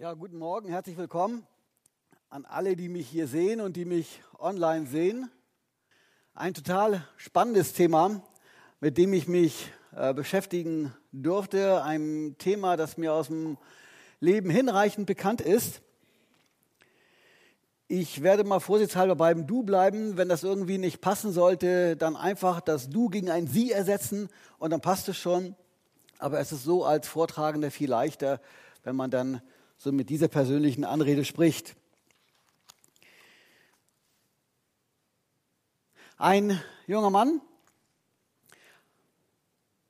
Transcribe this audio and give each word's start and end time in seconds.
Ja, 0.00 0.14
guten 0.14 0.38
Morgen, 0.38 0.70
herzlich 0.70 0.96
willkommen 0.96 1.46
an 2.30 2.46
alle, 2.46 2.74
die 2.74 2.88
mich 2.88 3.06
hier 3.06 3.26
sehen 3.26 3.60
und 3.60 3.76
die 3.76 3.84
mich 3.84 4.22
online 4.38 4.86
sehen. 4.86 5.30
Ein 6.32 6.54
total 6.54 7.06
spannendes 7.18 7.74
Thema, 7.74 8.22
mit 8.80 8.96
dem 8.96 9.12
ich 9.12 9.28
mich 9.28 9.70
äh, 9.94 10.14
beschäftigen 10.14 10.94
durfte. 11.12 11.82
Ein 11.82 12.36
Thema, 12.38 12.78
das 12.78 12.96
mir 12.96 13.12
aus 13.12 13.26
dem 13.26 13.58
Leben 14.20 14.48
hinreichend 14.48 15.06
bekannt 15.06 15.42
ist. 15.42 15.82
Ich 17.86 18.22
werde 18.22 18.44
mal 18.44 18.60
vorsichtshalber 18.60 19.16
beim 19.16 19.46
Du 19.46 19.64
bleiben. 19.64 20.16
Wenn 20.16 20.30
das 20.30 20.44
irgendwie 20.44 20.78
nicht 20.78 21.02
passen 21.02 21.30
sollte, 21.30 21.94
dann 21.98 22.16
einfach 22.16 22.62
das 22.62 22.88
Du 22.88 23.10
gegen 23.10 23.30
ein 23.30 23.46
Sie 23.46 23.70
ersetzen 23.70 24.30
und 24.58 24.70
dann 24.70 24.80
passt 24.80 25.10
es 25.10 25.18
schon. 25.18 25.54
Aber 26.18 26.40
es 26.40 26.52
ist 26.52 26.64
so 26.64 26.86
als 26.86 27.06
Vortragender 27.06 27.70
viel 27.70 27.90
leichter, 27.90 28.40
wenn 28.82 28.96
man 28.96 29.10
dann 29.10 29.42
so 29.82 29.92
mit 29.92 30.10
dieser 30.10 30.28
persönlichen 30.28 30.84
Anrede 30.84 31.24
spricht. 31.24 31.74
Ein 36.18 36.60
junger 36.86 37.08
Mann 37.08 37.40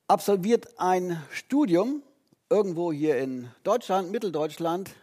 absolviert 0.07 0.79
ein 0.79 1.21
Studium 1.33 2.05
irgendwo 2.49 2.93
hier 2.93 3.19
in 3.19 3.51
Deutschland, 3.65 4.13
Mitteldeutschland, 4.13 4.95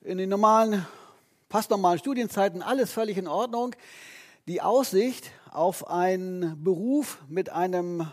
in 0.00 0.16
den 0.16 0.30
normalen, 0.30 0.86
fast 1.50 1.68
normalen 1.68 1.98
Studienzeiten, 1.98 2.62
alles 2.62 2.90
völlig 2.90 3.18
in 3.18 3.28
Ordnung. 3.28 3.76
Die 4.46 4.62
Aussicht 4.62 5.30
auf 5.50 5.90
einen 5.90 6.64
Beruf 6.64 7.18
mit 7.28 7.50
einem 7.50 8.10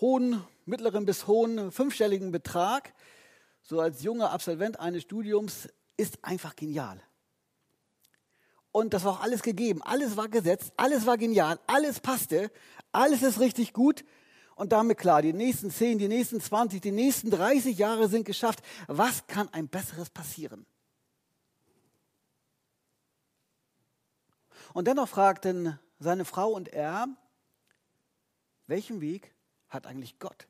hohen, 0.00 0.42
mittleren 0.66 1.06
bis 1.06 1.28
hohen 1.28 1.70
fünfstelligen 1.70 2.32
Betrag 2.32 2.92
so 3.62 3.80
als 3.80 4.02
junger 4.02 4.30
Absolvent 4.30 4.80
eines 4.80 5.02
Studiums 5.02 5.68
ist 5.96 6.24
einfach 6.24 6.56
genial. 6.56 7.00
Und 8.72 8.94
das 8.94 9.04
war 9.04 9.12
auch 9.12 9.20
alles 9.20 9.42
gegeben, 9.42 9.82
alles 9.82 10.16
war 10.16 10.28
gesetzt, 10.28 10.72
alles 10.76 11.04
war 11.06 11.18
genial, 11.18 11.60
alles 11.66 12.00
passte, 12.00 12.50
alles 12.90 13.22
ist 13.22 13.38
richtig 13.38 13.72
gut. 13.72 14.04
Und 14.54 14.72
damit 14.72 14.98
klar, 14.98 15.22
die 15.22 15.32
nächsten 15.32 15.70
10, 15.70 15.98
die 15.98 16.08
nächsten 16.08 16.40
20, 16.40 16.80
die 16.80 16.90
nächsten 16.90 17.30
30 17.30 17.76
Jahre 17.76 18.08
sind 18.08 18.24
geschafft. 18.24 18.62
Was 18.86 19.26
kann 19.26 19.48
ein 19.52 19.68
besseres 19.68 20.10
passieren? 20.10 20.66
Und 24.72 24.88
dennoch 24.88 25.08
fragten 25.08 25.78
seine 25.98 26.24
Frau 26.24 26.50
und 26.50 26.68
er, 26.68 27.08
welchen 28.66 29.00
Weg 29.00 29.34
hat 29.68 29.86
eigentlich 29.86 30.18
Gott 30.18 30.46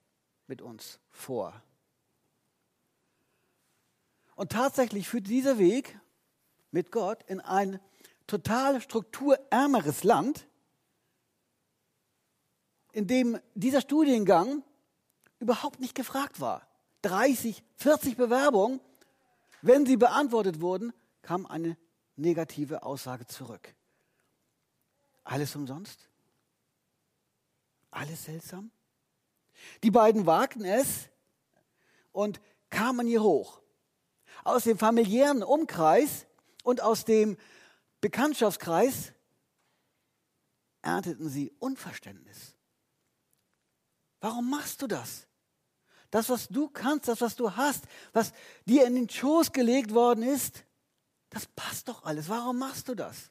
mit 0.46 0.62
uns 0.62 1.00
vor? 1.10 1.62
Und 4.42 4.50
tatsächlich 4.50 5.08
führt 5.08 5.28
dieser 5.28 5.56
Weg 5.58 5.96
mit 6.72 6.90
Gott 6.90 7.22
in 7.28 7.38
ein 7.38 7.78
total 8.26 8.80
strukturärmeres 8.80 10.02
Land, 10.02 10.48
in 12.90 13.06
dem 13.06 13.38
dieser 13.54 13.80
Studiengang 13.80 14.64
überhaupt 15.38 15.78
nicht 15.78 15.94
gefragt 15.94 16.40
war. 16.40 16.66
30, 17.02 17.62
40 17.76 18.16
Bewerbungen, 18.16 18.80
wenn 19.60 19.86
sie 19.86 19.96
beantwortet 19.96 20.60
wurden, 20.60 20.92
kam 21.22 21.46
eine 21.46 21.78
negative 22.16 22.82
Aussage 22.82 23.28
zurück. 23.28 23.76
Alles 25.22 25.54
umsonst? 25.54 26.10
Alles 27.92 28.24
seltsam? 28.24 28.72
Die 29.84 29.92
beiden 29.92 30.26
wagten 30.26 30.64
es 30.64 31.08
und 32.10 32.40
kamen 32.70 33.06
hier 33.06 33.22
hoch 33.22 33.61
aus 34.44 34.64
dem 34.64 34.78
familiären 34.78 35.42
Umkreis 35.42 36.26
und 36.64 36.80
aus 36.80 37.04
dem 37.04 37.36
Bekanntschaftskreis 38.00 39.12
ernteten 40.82 41.28
sie 41.28 41.52
Unverständnis. 41.58 42.56
Warum 44.20 44.50
machst 44.50 44.82
du 44.82 44.86
das? 44.86 45.26
Das, 46.10 46.28
was 46.28 46.48
du 46.48 46.68
kannst, 46.68 47.08
das, 47.08 47.20
was 47.20 47.36
du 47.36 47.56
hast, 47.56 47.84
was 48.12 48.32
dir 48.66 48.86
in 48.86 48.94
den 48.94 49.08
Schoß 49.08 49.52
gelegt 49.52 49.94
worden 49.94 50.22
ist, 50.22 50.64
das 51.30 51.46
passt 51.46 51.88
doch 51.88 52.04
alles. 52.04 52.28
Warum 52.28 52.58
machst 52.58 52.88
du 52.88 52.94
das? 52.94 53.30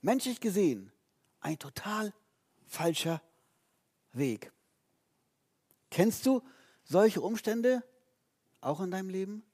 Menschlich 0.00 0.40
gesehen, 0.40 0.92
ein 1.40 1.58
total 1.58 2.12
falscher 2.66 3.20
Weg. 4.12 4.52
Kennst 5.92 6.24
du 6.24 6.40
solche 6.84 7.20
Umstände 7.20 7.84
auch 8.62 8.80
in 8.80 8.90
deinem 8.90 9.10
Leben? 9.10 9.44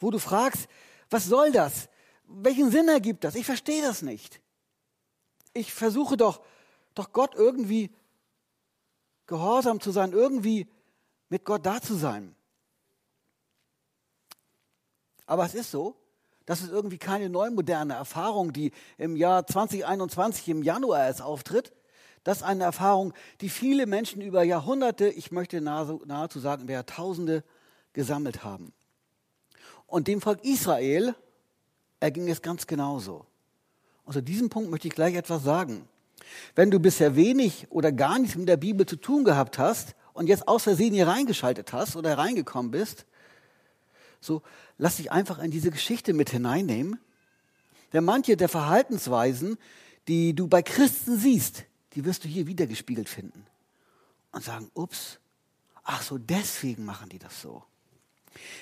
Wo 0.00 0.10
du 0.10 0.18
fragst, 0.18 0.68
was 1.08 1.26
soll 1.26 1.52
das? 1.52 1.88
Welchen 2.24 2.72
Sinn 2.72 2.88
ergibt 2.88 3.22
das? 3.22 3.36
Ich 3.36 3.46
verstehe 3.46 3.80
das 3.80 4.02
nicht. 4.02 4.40
Ich 5.52 5.72
versuche 5.72 6.16
doch, 6.16 6.42
doch 6.94 7.12
Gott 7.12 7.36
irgendwie 7.36 7.94
gehorsam 9.28 9.80
zu 9.80 9.92
sein, 9.92 10.12
irgendwie 10.12 10.68
mit 11.28 11.44
Gott 11.44 11.64
da 11.64 11.80
zu 11.80 11.94
sein. 11.94 12.34
Aber 15.26 15.44
es 15.44 15.54
ist 15.54 15.70
so, 15.70 15.94
das 16.44 16.60
ist 16.60 16.70
irgendwie 16.70 16.98
keine 16.98 17.28
neumoderne 17.28 17.94
Erfahrung, 17.94 18.52
die 18.52 18.72
im 18.98 19.14
Jahr 19.14 19.46
2021 19.46 20.48
im 20.48 20.64
Januar 20.64 21.06
erst 21.06 21.22
auftritt, 21.22 21.72
das 22.24 22.38
ist 22.38 22.42
eine 22.42 22.64
Erfahrung, 22.64 23.14
die 23.40 23.48
viele 23.48 23.86
Menschen 23.86 24.20
über 24.20 24.42
Jahrhunderte, 24.42 25.08
ich 25.08 25.32
möchte 25.32 25.60
nahezu 25.60 26.38
sagen, 26.38 26.64
über 26.64 26.74
Jahrtausende 26.74 27.42
gesammelt 27.92 28.44
haben. 28.44 28.72
Und 29.86 30.06
dem 30.06 30.20
Volk 30.20 30.44
Israel 30.44 31.14
erging 31.98 32.28
es 32.28 32.42
ganz 32.42 32.66
genauso. 32.66 33.26
Und 34.04 34.12
zu 34.12 34.22
diesem 34.22 34.50
Punkt 34.50 34.70
möchte 34.70 34.88
ich 34.88 34.94
gleich 34.94 35.14
etwas 35.14 35.42
sagen. 35.42 35.88
Wenn 36.54 36.70
du 36.70 36.78
bisher 36.78 37.16
wenig 37.16 37.66
oder 37.70 37.90
gar 37.90 38.18
nichts 38.18 38.36
mit 38.36 38.48
der 38.48 38.56
Bibel 38.56 38.86
zu 38.86 38.96
tun 38.96 39.24
gehabt 39.24 39.58
hast 39.58 39.94
und 40.12 40.28
jetzt 40.28 40.46
aus 40.46 40.64
Versehen 40.64 40.92
hier 40.94 41.06
reingeschaltet 41.06 41.72
hast 41.72 41.96
oder 41.96 42.18
reingekommen 42.18 42.70
bist, 42.70 43.06
so 44.20 44.42
lass 44.76 44.96
dich 44.96 45.10
einfach 45.10 45.38
in 45.38 45.50
diese 45.50 45.70
Geschichte 45.70 46.12
mit 46.12 46.30
hineinnehmen. 46.30 47.00
Denn 47.92 48.04
manche 48.04 48.36
der 48.36 48.48
Verhaltensweisen, 48.48 49.56
die 50.06 50.34
du 50.34 50.46
bei 50.46 50.62
Christen 50.62 51.18
siehst, 51.18 51.64
die 51.94 52.04
wirst 52.04 52.24
du 52.24 52.28
hier 52.28 52.46
wiedergespiegelt 52.46 53.08
finden. 53.08 53.46
Und 54.32 54.44
sagen, 54.44 54.70
ups, 54.74 55.18
ach 55.82 56.02
so, 56.02 56.18
deswegen 56.18 56.84
machen 56.84 57.08
die 57.08 57.18
das 57.18 57.40
so. 57.40 57.64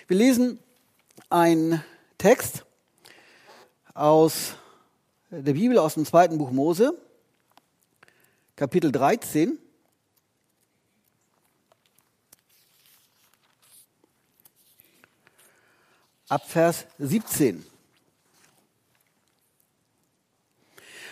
Wir 0.06 0.16
lesen 0.16 0.59
einen 1.28 1.84
Text 2.16 2.65
aus 3.93 4.55
der 5.31 5.53
Bibel, 5.53 5.78
aus 5.78 5.94
dem 5.94 6.06
zweiten 6.06 6.39
Buch 6.39 6.50
Mose, 6.50 6.97
Kapitel 8.56 8.91
13. 8.91 9.59
Ab 16.28 16.49
Vers 16.49 16.87
17. 16.99 17.65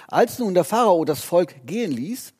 Als 0.08 0.38
nun 0.38 0.54
der 0.54 0.64
Pharao 0.64 1.04
das 1.04 1.22
Volk 1.22 1.66
gehen 1.66 1.90
ließ, 1.90 2.32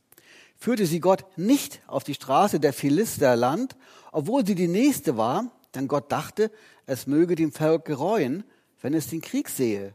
führte 0.57 0.87
sie 0.87 1.01
Gott 1.01 1.25
nicht 1.37 1.81
auf 1.87 2.05
die 2.05 2.15
Straße 2.15 2.61
der 2.61 2.73
Philister 2.73 3.37
Land, 3.37 3.77
obwohl 4.13 4.47
sie 4.47 4.55
die 4.55 4.69
nächste 4.69 5.17
war, 5.17 5.51
denn 5.75 5.89
Gott 5.89 6.11
dachte, 6.11 6.51
es 6.87 7.07
möge 7.07 7.35
dem 7.35 7.53
Volk 7.53 7.85
gereuen, 7.85 8.45
wenn 8.81 8.95
es 8.95 9.09
den 9.09 9.21
Krieg 9.21 9.49
sehe 9.49 9.95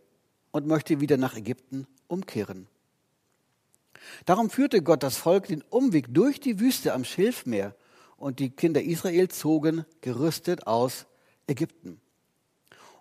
und 0.52 0.68
möchte 0.68 1.00
wieder 1.00 1.18
nach 1.18 1.36
Ägypten 1.36 1.88
umkehren. 2.08 2.68
Darum 4.26 4.50
führte 4.50 4.82
Gott 4.82 5.04
das 5.04 5.18
Volk 5.18 5.48
den 5.48 5.64
Umweg 5.70 6.14
durch 6.14 6.40
die 6.40 6.60
Wüste 6.60 6.94
am 6.94 7.06
Schilfmeer 7.06 7.76
und 8.18 8.40
die 8.40 8.50
Kinder 8.50 8.82
Israel 8.82 9.30
zogen 9.30 9.86
gerüstet 10.02 10.68
aus 10.68 11.06
Ägypten. 11.48 12.02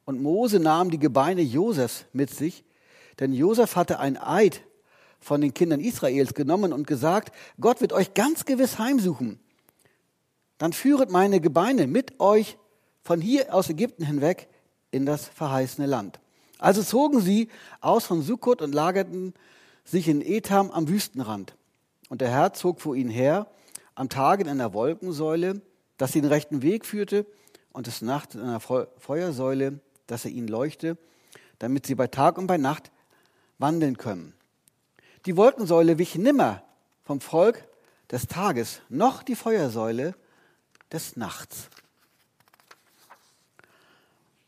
Und 0.05 0.23
Mose 0.23 0.61
nahm 0.61 0.91
die 0.91 0.99
Gebeine 0.99 1.43
Josefs 1.43 2.07
mit 2.13 2.31
sich, 2.31 2.65
denn 3.21 3.33
Josef 3.33 3.77
hatte 3.77 4.01
ein 4.01 4.17
Eid 4.17 4.63
von 5.21 5.41
den 5.41 5.55
Kindern 5.55 5.81
Israels 5.81 6.35
genommen 6.35 6.73
und 6.73 6.87
gesagt, 6.87 7.35
Gott 7.61 7.81
wird 7.81 7.93
euch 7.93 8.15
ganz 8.15 8.45
gewiss 8.45 8.79
heimsuchen. 8.79 9.39
Dann 10.59 10.73
führet 10.73 11.11
meine 11.11 11.41
Gebeine 11.41 11.87
mit 11.87 12.19
euch 12.21 12.59
von 13.03 13.21
hier 13.21 13.55
aus 13.55 13.69
Ägypten 13.69 14.05
hinweg 14.05 14.49
in 14.91 15.07
das 15.07 15.29
verheißene 15.29 15.87
Land. 15.87 16.21
Also 16.59 16.83
zogen 16.83 17.21
sie 17.21 17.49
aus 17.81 18.07
von 18.07 18.23
Sukkot 18.23 18.61
und 18.61 18.75
lagerten 18.75 19.35
sich 19.85 20.09
in 20.09 20.21
Etam 20.21 20.71
am 20.71 20.89
Wüstenrand. 20.89 21.55
Und 22.09 22.21
der 22.21 22.31
Herr 22.31 22.53
zog 22.53 22.81
vor 22.81 22.95
ihnen 22.97 23.11
her, 23.11 23.47
am 23.95 24.09
Tag 24.09 24.41
in 24.41 24.49
einer 24.49 24.73
Wolkensäule, 24.75 25.63
dass 25.97 26.13
sie 26.13 26.21
den 26.21 26.31
rechten 26.31 26.63
Weg 26.63 26.85
führte, 26.85 27.27
und 27.73 27.87
des 27.87 28.03
Nachts 28.03 28.35
in 28.35 28.41
einer 28.41 28.61
Feuersäule, 28.61 29.81
dass 30.07 30.25
er 30.25 30.31
ihnen 30.31 30.49
leuchte, 30.49 30.99
damit 31.59 31.87
sie 31.87 31.95
bei 31.95 32.07
Tag 32.09 32.39
und 32.39 32.47
bei 32.47 32.57
Nacht 32.57 32.91
wandeln 33.61 33.97
können. 33.97 34.35
Die 35.27 35.37
Wolkensäule 35.37 35.99
wich 35.99 36.17
nimmer 36.17 36.63
vom 37.05 37.21
Volk, 37.21 37.65
des 38.11 38.27
Tages 38.27 38.81
noch 38.89 39.23
die 39.23 39.37
Feuersäule 39.37 40.15
des 40.93 41.17
Nachts. 41.17 41.69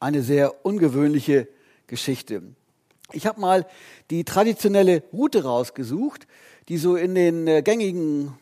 Eine 0.01 0.23
sehr 0.23 0.65
ungewöhnliche 0.65 1.47
Geschichte. 1.87 2.43
Ich 3.13 3.27
habe 3.27 3.41
mal 3.41 3.67
die 4.11 4.25
traditionelle 4.25 5.03
Route 5.13 5.45
rausgesucht, 5.45 6.27
die 6.69 6.79
so 6.79 6.97
in 6.97 7.15
den 7.15 7.47
äh, 7.47 7.63
gängigen 7.63 8.37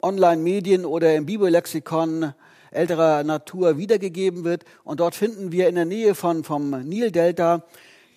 Online-Medien 0.00 0.86
oder 0.86 1.14
im 1.16 1.26
Bibellexikon 1.26 2.32
älterer 2.70 3.24
Natur 3.24 3.76
wiedergegeben 3.76 4.44
wird. 4.44 4.64
Und 4.84 5.00
dort 5.00 5.14
finden 5.14 5.52
wir 5.52 5.68
in 5.68 5.74
der 5.74 5.84
Nähe 5.84 6.14
von, 6.14 6.44
vom 6.44 6.70
Nildelta 6.70 7.64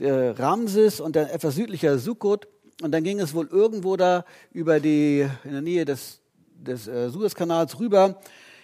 äh, 0.03 0.29
Ramses 0.29 1.00
und 1.00 1.15
dann 1.15 1.27
etwas 1.27 1.55
südlicher 1.55 1.97
Sukkot. 1.97 2.47
Und 2.81 2.91
dann 2.91 3.03
ging 3.03 3.19
es 3.19 3.33
wohl 3.33 3.47
irgendwo 3.47 3.95
da 3.97 4.25
über 4.51 4.79
die, 4.79 5.27
in 5.44 5.51
der 5.51 5.61
Nähe 5.61 5.85
des, 5.85 6.19
des 6.55 6.88
äh, 6.88 7.09
Suezkanals 7.09 7.79
rüber 7.79 8.19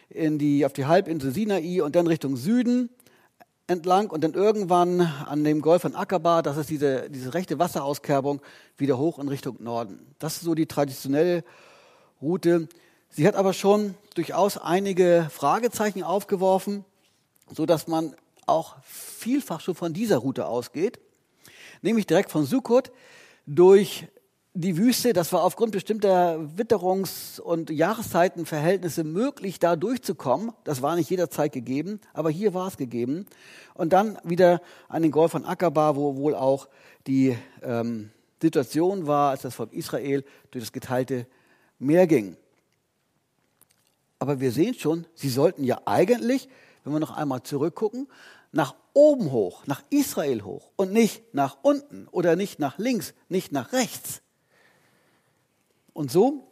in 0.10 0.38
die, 0.38 0.66
auf 0.66 0.74
die 0.74 0.86
Halbinsel 0.86 1.32
Sinai 1.32 1.82
und 1.82 1.96
dann 1.96 2.08
Richtung 2.08 2.36
Süden 2.36 2.90
entlang 3.68 4.10
und 4.10 4.24
dann 4.24 4.34
irgendwann 4.34 5.02
an 5.02 5.44
dem 5.44 5.62
Golf 5.62 5.84
von 5.84 5.96
Aqaba, 5.96 6.42
das 6.42 6.58
ist 6.58 6.70
diese, 6.70 7.10
diese 7.10 7.34
rechte 7.34 7.60
Wasserauskärung, 7.60 8.42
wieder 8.78 8.98
hoch 8.98 9.20
in 9.20 9.28
Richtung 9.28 9.58
Norden. 9.60 10.14
Das 10.18 10.38
ist 10.38 10.44
so 10.44 10.56
die 10.56 10.66
traditionelle 10.66 11.44
Route. 12.22 12.68
Sie 13.10 13.28
hat 13.28 13.36
aber 13.36 13.54
schon 13.54 13.96
durchaus 14.16 14.58
einige 14.58 15.28
Fragezeichen 15.32 16.04
aufgeworfen, 16.04 16.84
so 17.54 17.66
dass 17.66 17.88
man 17.88 18.16
auch 18.48 18.78
vielfach 18.84 19.62
schon 19.62 19.76
von 19.76 19.94
dieser 19.94 20.18
Route 20.18 20.48
ausgeht, 20.48 21.00
nämlich 21.82 22.08
direkt 22.08 22.32
von 22.32 22.46
Sukkot 22.46 22.92
durch 23.46 24.08
die 24.54 24.78
Wüste, 24.78 25.14
das 25.14 25.32
war 25.32 25.44
aufgrund 25.44 25.72
bestimmter 25.72 26.40
Witterungs- 26.58 27.40
und 27.40 27.70
Jahreszeitenverhältnisse 27.70 29.04
möglich, 29.04 29.60
da 29.60 29.76
durchzukommen. 29.76 30.52
Das 30.64 30.82
war 30.82 30.96
nicht 30.96 31.10
jederzeit 31.10 31.54
gegeben, 31.54 32.02
aber 32.14 32.30
hier 32.30 32.54
war 32.54 32.68
es 32.68 32.76
gegeben. 32.76 33.26
Und 33.76 33.94
dann 33.94 34.18
wieder 34.24 34.62
an 34.88 35.04
den 35.04 35.12
Golf 35.12 35.32
von 35.32 35.46
Aqaba, 35.46 35.96
wo 35.96 36.16
wohl 36.16 36.36
auch 36.36 36.68
die 37.08 37.38
ähm, 37.62 38.10
Situation 38.42 39.08
war, 39.08 39.32
als 39.32 39.44
das 39.44 39.56
Volk 39.56 39.72
Israel 39.72 40.24
durch 40.52 40.64
das 40.64 40.72
geteilte 40.72 41.28
Meer 41.78 42.08
ging. 42.08 42.36
Aber 44.18 44.42
wir 44.42 44.52
sehen 44.52 44.74
schon, 44.74 45.06
sie 45.14 45.30
sollten 45.30 45.64
ja 45.64 45.80
eigentlich, 45.86 46.50
wenn 46.84 46.92
wir 46.92 47.00
noch 47.00 47.16
einmal 47.16 47.44
zurückgucken, 47.44 48.08
nach 48.52 48.76
oben 48.94 49.32
hoch, 49.32 49.66
nach 49.66 49.84
Israel 49.90 50.44
hoch 50.44 50.72
und 50.76 50.92
nicht 50.92 51.34
nach 51.34 51.58
unten 51.62 52.08
oder 52.10 52.36
nicht 52.36 52.60
nach 52.60 52.78
links, 52.78 53.14
nicht 53.28 53.52
nach 53.52 53.74
rechts. 53.74 54.22
Und 55.94 56.12
so 56.12 56.48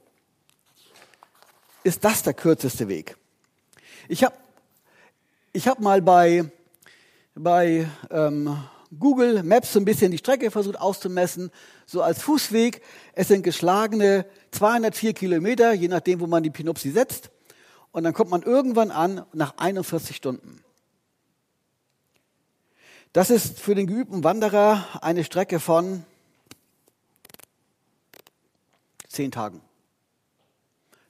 ist 1.83 2.03
das 2.03 2.23
der 2.23 2.33
kürzeste 2.33 2.87
Weg. 2.87 3.17
Ich 4.09 4.23
habe 4.23 4.35
ich 5.53 5.67
hab 5.67 5.79
mal 5.79 6.01
bei, 6.01 6.51
bei 7.33 7.87
ähm, 8.11 8.57
Google 8.97 9.43
Maps 9.43 9.73
so 9.73 9.79
ein 9.79 9.85
bisschen 9.85 10.11
die 10.11 10.17
Strecke 10.17 10.51
versucht 10.51 10.79
auszumessen, 10.79 11.51
so 11.85 12.01
als 12.01 12.21
Fußweg. 12.21 12.81
Es 13.13 13.27
sind 13.27 13.43
geschlagene 13.43 14.25
204 14.51 15.13
Kilometer, 15.13 15.73
je 15.73 15.87
nachdem, 15.87 16.19
wo 16.19 16.27
man 16.27 16.43
die 16.43 16.49
Pinopsi 16.49 16.91
setzt. 16.91 17.31
Und 17.91 18.03
dann 18.03 18.13
kommt 18.13 18.31
man 18.31 18.43
irgendwann 18.43 18.91
an 18.91 19.25
nach 19.33 19.57
41 19.57 20.15
Stunden. 20.15 20.63
Das 23.13 23.29
ist 23.29 23.59
für 23.59 23.75
den 23.75 23.87
geübten 23.87 24.23
Wanderer 24.23 24.85
eine 25.01 25.23
Strecke 25.23 25.59
von 25.59 26.03
zehn 29.07 29.31
Tagen. 29.31 29.61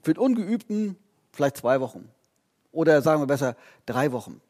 Für 0.01 0.13
den 0.13 0.21
Ungeübten 0.21 0.95
vielleicht 1.33 1.57
zwei 1.57 1.81
Wochen. 1.81 2.09
Oder 2.71 3.01
sagen 3.01 3.21
wir 3.21 3.27
besser 3.27 3.55
drei 3.85 4.11
Wochen. 4.11 4.41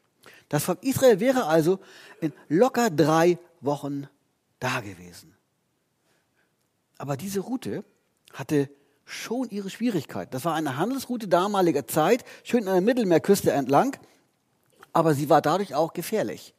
Das 0.48 0.64
Volk 0.64 0.82
Israel 0.82 1.20
wäre 1.20 1.46
also 1.46 1.80
in 2.20 2.32
locker 2.48 2.90
drei 2.90 3.38
Wochen 3.60 4.06
da 4.60 4.80
gewesen. 4.80 5.34
Aber 6.96 7.16
diese 7.16 7.40
Route 7.40 7.84
hatte 8.32 8.70
schon 9.04 9.48
ihre 9.50 9.70
Schwierigkeiten. 9.70 10.30
Das 10.30 10.44
war 10.44 10.54
eine 10.54 10.76
Handelsroute 10.76 11.28
damaliger 11.28 11.86
Zeit, 11.86 12.24
schön 12.44 12.68
an 12.68 12.74
der 12.74 12.82
Mittelmeerküste 12.82 13.52
entlang, 13.52 13.96
aber 14.92 15.14
sie 15.14 15.30
war 15.30 15.40
dadurch 15.40 15.74
auch 15.74 15.92
gefährlich. 15.92 16.54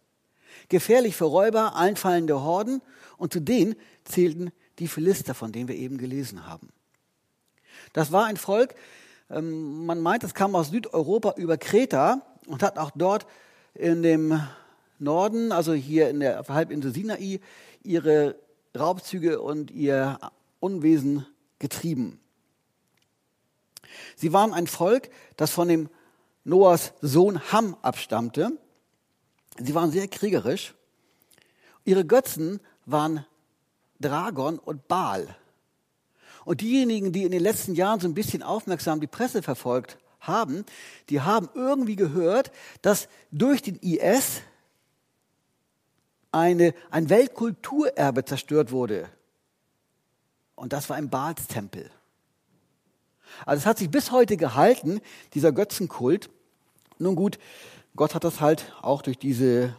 Gefährlich 0.70 1.16
für 1.16 1.26
Räuber, 1.26 1.76
einfallende 1.76 2.42
Horden 2.42 2.82
und 3.18 3.34
zu 3.34 3.40
denen 3.40 3.76
zählten 4.06 4.52
die 4.80 4.88
Philister, 4.88 5.34
von 5.34 5.52
denen 5.52 5.68
wir 5.68 5.76
eben 5.76 5.98
gelesen 5.98 6.48
haben. 6.48 6.70
Das 7.94 8.12
war 8.12 8.26
ein 8.26 8.38
Volk, 8.38 8.76
ähm, 9.30 9.86
man 9.86 10.02
meint, 10.02 10.24
es 10.24 10.34
kam 10.34 10.56
aus 10.56 10.70
Südeuropa 10.70 11.34
über 11.38 11.58
Kreta 11.58 12.22
und 12.48 12.64
hat 12.64 12.78
auch 12.78 12.92
dort 12.96 13.28
in 13.74 14.02
dem 14.02 14.42
Norden, 14.98 15.52
also 15.52 15.74
hier 15.74 16.10
in 16.10 16.20
der 16.20 16.44
Halbinsel 16.48 16.94
Sinai, 16.94 17.40
ihre 17.84 18.36
Raubzüge 18.78 19.42
und 19.42 19.72
ihr 19.72 20.20
Unwesen 20.60 21.26
getrieben. 21.60 22.20
Sie 24.16 24.34
waren 24.34 24.54
ein 24.54 24.68
Volk, 24.68 25.10
das 25.38 25.52
von 25.52 25.68
dem 25.68 25.90
Noahs 26.44 26.94
Sohn 27.02 27.40
Ham 27.52 27.78
abstammte. 27.82 28.52
Sie 29.60 29.76
waren 29.76 29.92
sehr 29.92 30.08
kriegerisch. 30.08 30.74
Ihre 31.86 32.06
Götzen 32.06 32.60
waren 32.86 33.26
Dragon 34.00 34.60
und 34.60 34.88
Baal. 34.88 35.36
Und 36.46 36.62
diejenigen, 36.62 37.12
die 37.12 37.24
in 37.24 37.32
den 37.32 37.44
letzten 37.44 37.76
Jahren 37.76 38.00
so 38.00 38.08
ein 38.08 38.14
bisschen 38.14 38.42
aufmerksam 38.44 39.02
die 39.02 39.08
Presse 39.08 39.44
verfolgt 39.44 39.98
haben, 40.20 40.66
die 41.10 41.22
haben 41.22 41.50
irgendwie 41.54 41.96
gehört, 41.96 42.52
dass 42.82 43.08
durch 43.32 43.62
den 43.62 43.76
IS 43.78 44.42
eine, 46.32 46.74
ein 46.92 47.10
Weltkulturerbe 47.10 48.26
zerstört 48.26 48.72
wurde. 48.72 49.10
Und 50.56 50.74
das 50.74 50.90
war 50.90 50.98
ein 50.98 51.10
Baalstempel. 51.10 51.90
Also 53.46 53.62
es 53.62 53.66
hat 53.66 53.78
sich 53.78 53.90
bis 53.90 54.12
heute 54.12 54.38
gehalten, 54.38 55.02
dieser 55.34 55.52
Götzenkult. 55.52 56.30
Nun 56.98 57.16
gut, 57.16 57.40
Gott 57.96 58.16
hat 58.16 58.24
das 58.24 58.40
halt 58.42 58.74
auch 58.82 59.02
durch 59.02 59.18
diese 59.18 59.76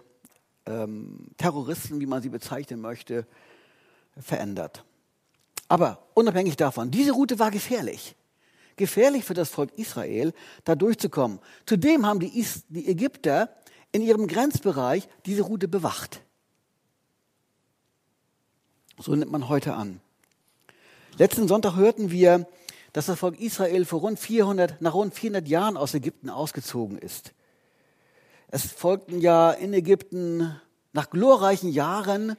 ähm, 0.67 1.29
Terroristen, 1.37 2.01
wie 2.01 2.07
man 2.07 2.23
sie 2.23 2.29
bezeichnen 2.29 2.81
möchte, 2.81 3.27
verändert. 4.19 4.85
Aber 5.69 6.07
unabhängig 6.15 6.57
davon, 6.57 6.91
diese 6.91 7.13
Route 7.13 7.39
war 7.39 7.51
gefährlich. 7.51 8.17
Gefährlich 8.77 9.25
für 9.25 9.35
das 9.35 9.51
Volk 9.51 9.73
Israel, 9.79 10.33
da 10.65 10.75
durchzukommen. 10.75 11.39
Zudem 11.67 12.07
haben 12.07 12.21
die, 12.21 12.39
Is 12.39 12.65
die 12.69 12.89
Ägypter 12.89 13.55
in 13.93 14.03
ihrem 14.03 14.27
Grenzbereich 14.27 15.09
diese 15.27 15.43
Route 15.43 15.69
bewacht. 15.69 16.23
So 18.99 19.15
nimmt 19.15 19.33
man 19.33 19.49
heute 19.49 19.75
an. 19.75 20.01
Letzten 21.19 21.49
Sonntag 21.49 21.77
hörten 21.77 22.11
wir 22.11 22.47
dass 22.93 23.07
das 23.07 23.19
Volk 23.19 23.41
Israel 23.41 23.85
vor 23.85 24.01
rund 24.01 24.19
400, 24.19 24.81
nach 24.83 24.95
rund 24.95 25.15
400 25.15 25.47
Jahren 25.49 25.77
aus 25.77 25.95
Ägypten 25.95 26.31
ausgezogen 26.31 26.99
ist. 26.99 27.33
Es 28.53 28.67
folgten 28.73 29.21
ja 29.21 29.53
in 29.53 29.73
Ägypten 29.73 30.61
nach 30.93 31.11
glorreichen 31.11 31.71
Jahren 31.71 32.37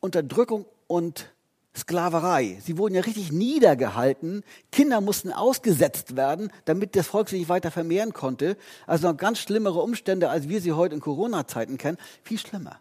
Unterdrückung 0.00 0.64
und 0.86 1.30
Sklaverei. 1.76 2.58
Sie 2.64 2.78
wurden 2.78 2.94
ja 2.94 3.02
richtig 3.02 3.30
niedergehalten. 3.30 4.42
Kinder 4.70 5.02
mussten 5.02 5.30
ausgesetzt 5.30 6.16
werden, 6.16 6.50
damit 6.64 6.96
das 6.96 7.08
Volk 7.08 7.28
sich 7.28 7.40
nicht 7.40 7.48
weiter 7.50 7.70
vermehren 7.70 8.14
konnte. 8.14 8.56
Also 8.86 9.08
noch 9.08 9.16
ganz 9.16 9.38
schlimmere 9.38 9.80
Umstände, 9.80 10.30
als 10.30 10.48
wir 10.48 10.62
sie 10.62 10.72
heute 10.72 10.94
in 10.94 11.00
Corona-Zeiten 11.02 11.76
kennen. 11.76 11.98
Viel 12.24 12.38
schlimmer. 12.38 12.80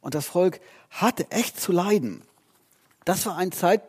Und 0.00 0.16
das 0.16 0.26
Volk 0.26 0.60
hatte 0.90 1.30
echt 1.30 1.60
zu 1.60 1.70
leiden. 1.70 2.22
Das 3.04 3.26
war 3.26 3.36
ein 3.36 3.52
Zeit, 3.52 3.82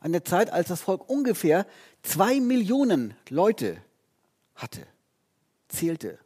eine 0.00 0.22
Zeit, 0.22 0.52
als 0.52 0.68
das 0.68 0.80
Volk 0.80 1.08
ungefähr 1.08 1.66
zwei 2.02 2.40
Millionen 2.40 3.14
Leute 3.28 3.78
hatte, 4.54 4.86
zählte. 5.68 6.21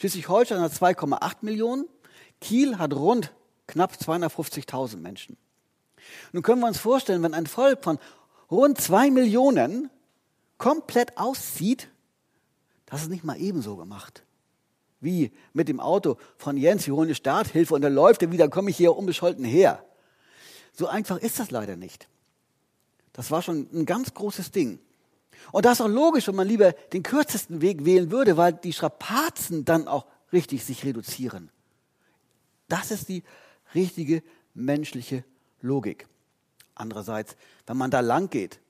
Schleswig-Holstein 0.00 0.60
hat 0.60 0.72
2,8 0.72 1.36
Millionen, 1.42 1.86
Kiel 2.40 2.78
hat 2.78 2.94
rund 2.94 3.34
knapp 3.66 3.92
250.000 3.92 4.96
Menschen. 4.96 5.36
Nun 6.32 6.42
können 6.42 6.60
wir 6.60 6.68
uns 6.68 6.78
vorstellen, 6.78 7.22
wenn 7.22 7.34
ein 7.34 7.46
Volk 7.46 7.84
von 7.84 7.98
rund 8.50 8.80
zwei 8.80 9.10
Millionen 9.10 9.90
komplett 10.56 11.18
auszieht, 11.18 11.88
das 12.86 13.02
ist 13.02 13.10
nicht 13.10 13.24
mal 13.24 13.38
ebenso 13.38 13.76
gemacht. 13.76 14.24
Wie 15.00 15.32
mit 15.52 15.68
dem 15.68 15.80
Auto 15.80 16.16
von 16.38 16.56
Jens, 16.56 16.86
wir 16.86 16.94
holen 16.94 17.08
eine 17.08 17.14
Starthilfe 17.14 17.74
und 17.74 17.82
dann 17.82 17.94
läuft 17.94 18.22
er 18.22 18.32
wieder, 18.32 18.48
komme 18.48 18.70
ich 18.70 18.78
hier 18.78 18.96
unbescholten 18.96 19.44
her. 19.44 19.84
So 20.72 20.86
einfach 20.86 21.18
ist 21.18 21.38
das 21.38 21.50
leider 21.50 21.76
nicht. 21.76 22.08
Das 23.12 23.30
war 23.30 23.42
schon 23.42 23.68
ein 23.72 23.84
ganz 23.84 24.14
großes 24.14 24.50
Ding. 24.50 24.78
Und 25.52 25.64
das 25.64 25.80
ist 25.80 25.86
auch 25.86 25.88
logisch, 25.88 26.28
wenn 26.28 26.36
man 26.36 26.48
lieber 26.48 26.72
den 26.72 27.02
kürzesten 27.02 27.60
Weg 27.60 27.84
wählen 27.84 28.10
würde, 28.10 28.36
weil 28.36 28.52
die 28.52 28.72
Strapazen 28.72 29.64
dann 29.64 29.88
auch 29.88 30.06
richtig 30.32 30.64
sich 30.64 30.84
reduzieren. 30.84 31.50
Das 32.68 32.90
ist 32.90 33.08
die 33.08 33.24
richtige 33.74 34.22
menschliche 34.54 35.24
Logik. 35.60 36.06
Andererseits, 36.74 37.36
wenn 37.66 37.76
man 37.76 37.90
da 37.90 38.00
lang 38.00 38.30
geht, 38.30 38.60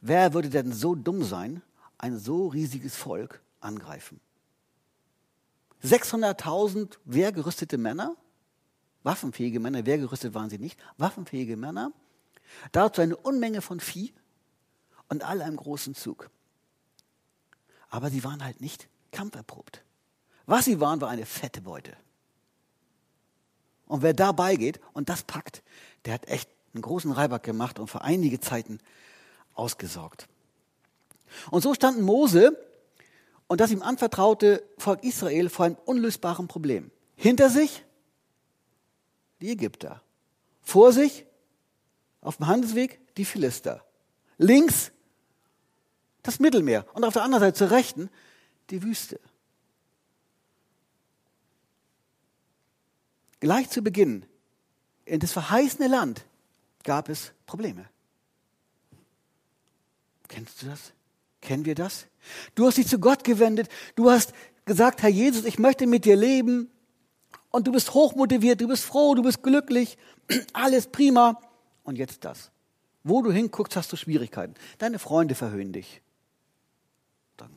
wer 0.00 0.34
würde 0.34 0.50
denn 0.50 0.72
so 0.72 0.94
dumm 0.94 1.22
sein, 1.22 1.62
ein 1.98 2.18
so 2.18 2.48
riesiges 2.48 2.96
Volk 2.96 3.40
angreifen? 3.60 4.20
600.000 5.82 6.98
wehrgerüstete 7.04 7.78
Männer, 7.78 8.14
waffenfähige 9.02 9.60
Männer, 9.60 9.86
wehrgerüstet 9.86 10.34
waren 10.34 10.50
sie 10.50 10.58
nicht, 10.58 10.78
waffenfähige 10.98 11.56
Männer, 11.56 11.92
dazu 12.72 13.00
eine 13.00 13.16
Unmenge 13.16 13.62
von 13.62 13.80
Vieh 13.80 14.12
und 15.10 15.22
alle 15.24 15.44
einem 15.44 15.56
großen 15.56 15.94
Zug. 15.94 16.30
Aber 17.90 18.08
sie 18.08 18.24
waren 18.24 18.42
halt 18.42 18.60
nicht 18.60 18.88
kampferprobt. 19.12 19.82
Was 20.46 20.64
sie 20.64 20.80
waren, 20.80 21.00
war 21.00 21.10
eine 21.10 21.26
fette 21.26 21.60
Beute. 21.60 21.96
Und 23.86 24.02
wer 24.02 24.14
dabei 24.14 24.56
geht 24.56 24.80
und 24.92 25.08
das 25.08 25.24
packt, 25.24 25.62
der 26.04 26.14
hat 26.14 26.28
echt 26.28 26.48
einen 26.72 26.82
großen 26.82 27.10
Reibach 27.10 27.42
gemacht 27.42 27.78
und 27.78 27.88
für 27.88 28.02
einige 28.02 28.40
Zeiten 28.40 28.78
ausgesorgt. 29.54 30.28
Und 31.50 31.62
so 31.62 31.74
standen 31.74 32.02
Mose 32.02 32.56
und 33.48 33.60
das 33.60 33.72
ihm 33.72 33.82
anvertraute 33.82 34.62
Volk 34.78 35.02
Israel 35.02 35.48
vor 35.48 35.66
einem 35.66 35.76
unlösbaren 35.84 36.46
Problem. 36.46 36.92
Hinter 37.16 37.50
sich 37.50 37.84
die 39.40 39.50
Ägypter. 39.50 40.02
Vor 40.62 40.92
sich 40.92 41.26
auf 42.20 42.36
dem 42.36 42.46
Handelsweg 42.46 43.00
die 43.16 43.24
Philister. 43.24 43.84
Links 44.38 44.92
das 46.22 46.38
Mittelmeer 46.38 46.86
und 46.94 47.04
auf 47.04 47.14
der 47.14 47.22
anderen 47.22 47.42
Seite 47.42 47.58
zur 47.58 47.70
Rechten 47.70 48.10
die 48.70 48.82
Wüste. 48.82 49.20
Gleich 53.40 53.70
zu 53.70 53.82
Beginn 53.82 54.26
in 55.06 55.20
das 55.20 55.32
verheißene 55.32 55.88
Land 55.88 56.24
gab 56.84 57.08
es 57.08 57.32
Probleme. 57.46 57.88
Kennst 60.28 60.62
du 60.62 60.66
das? 60.66 60.92
Kennen 61.40 61.64
wir 61.64 61.74
das? 61.74 62.06
Du 62.54 62.66
hast 62.66 62.76
dich 62.76 62.86
zu 62.86 62.98
Gott 62.98 63.24
gewendet. 63.24 63.68
Du 63.96 64.10
hast 64.10 64.32
gesagt, 64.64 65.02
Herr 65.02 65.08
Jesus, 65.08 65.44
ich 65.44 65.58
möchte 65.58 65.86
mit 65.86 66.04
dir 66.04 66.16
leben. 66.16 66.70
Und 67.50 67.66
du 67.66 67.72
bist 67.72 67.94
hochmotiviert, 67.94 68.60
du 68.60 68.68
bist 68.68 68.84
froh, 68.84 69.14
du 69.14 69.22
bist 69.22 69.42
glücklich. 69.42 69.98
Alles 70.52 70.86
prima. 70.86 71.40
Und 71.82 71.96
jetzt 71.96 72.24
das. 72.24 72.52
Wo 73.02 73.22
du 73.22 73.32
hinguckst, 73.32 73.74
hast 73.76 73.90
du 73.92 73.96
Schwierigkeiten. 73.96 74.54
Deine 74.78 74.98
Freunde 74.98 75.34
verhöhnen 75.34 75.72
dich. 75.72 76.02
Dann 77.36 77.50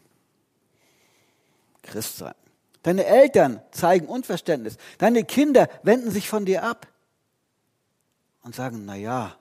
Christ 1.83 2.17
sein. 2.17 2.33
Deine 2.81 3.05
Eltern 3.05 3.61
zeigen 3.71 4.07
Unverständnis. 4.07 4.77
Deine 4.97 5.23
Kinder 5.23 5.69
wenden 5.83 6.11
sich 6.11 6.27
von 6.27 6.45
dir 6.45 6.63
ab 6.63 6.87
und 8.41 8.55
sagen, 8.55 8.83
na 8.85 8.95
ja, 8.95 9.35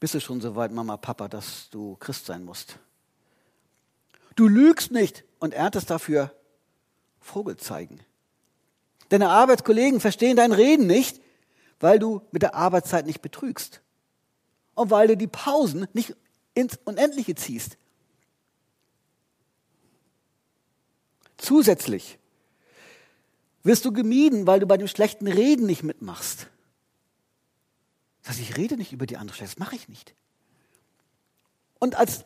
bist 0.00 0.14
du 0.14 0.20
schon 0.20 0.40
so 0.40 0.56
weit, 0.56 0.72
Mama, 0.72 0.96
Papa, 0.96 1.28
dass 1.28 1.70
du 1.70 1.96
Christ 1.96 2.26
sein 2.26 2.44
musst. 2.44 2.78
Du 4.34 4.48
lügst 4.48 4.90
nicht 4.90 5.24
und 5.38 5.54
erntest 5.54 5.90
dafür 5.90 6.32
Vogelzeigen. 7.20 8.00
Deine 9.08 9.28
Arbeitskollegen 9.28 10.00
verstehen 10.00 10.36
dein 10.36 10.52
Reden 10.52 10.86
nicht, 10.86 11.20
weil 11.78 11.98
du 11.98 12.22
mit 12.32 12.42
der 12.42 12.54
Arbeitszeit 12.54 13.06
nicht 13.06 13.22
betrügst 13.22 13.80
und 14.74 14.90
weil 14.90 15.08
du 15.08 15.16
die 15.16 15.26
Pausen 15.26 15.86
nicht 15.92 16.16
ins 16.54 16.78
Unendliche 16.84 17.34
ziehst. 17.34 17.78
Zusätzlich 21.44 22.18
wirst 23.64 23.84
du 23.84 23.92
gemieden, 23.92 24.46
weil 24.46 24.60
du 24.60 24.66
bei 24.66 24.78
dem 24.78 24.88
schlechten 24.88 25.28
Reden 25.28 25.66
nicht 25.66 25.82
mitmachst. 25.82 26.48
Das 28.22 28.30
heißt, 28.30 28.40
ich 28.40 28.56
rede 28.56 28.78
nicht 28.78 28.92
über 28.92 29.04
die 29.04 29.18
andere 29.18 29.36
Schlecht, 29.36 29.52
das 29.52 29.58
mache 29.58 29.76
ich 29.76 29.86
nicht. 29.88 30.14
Und 31.78 31.96
als 31.96 32.24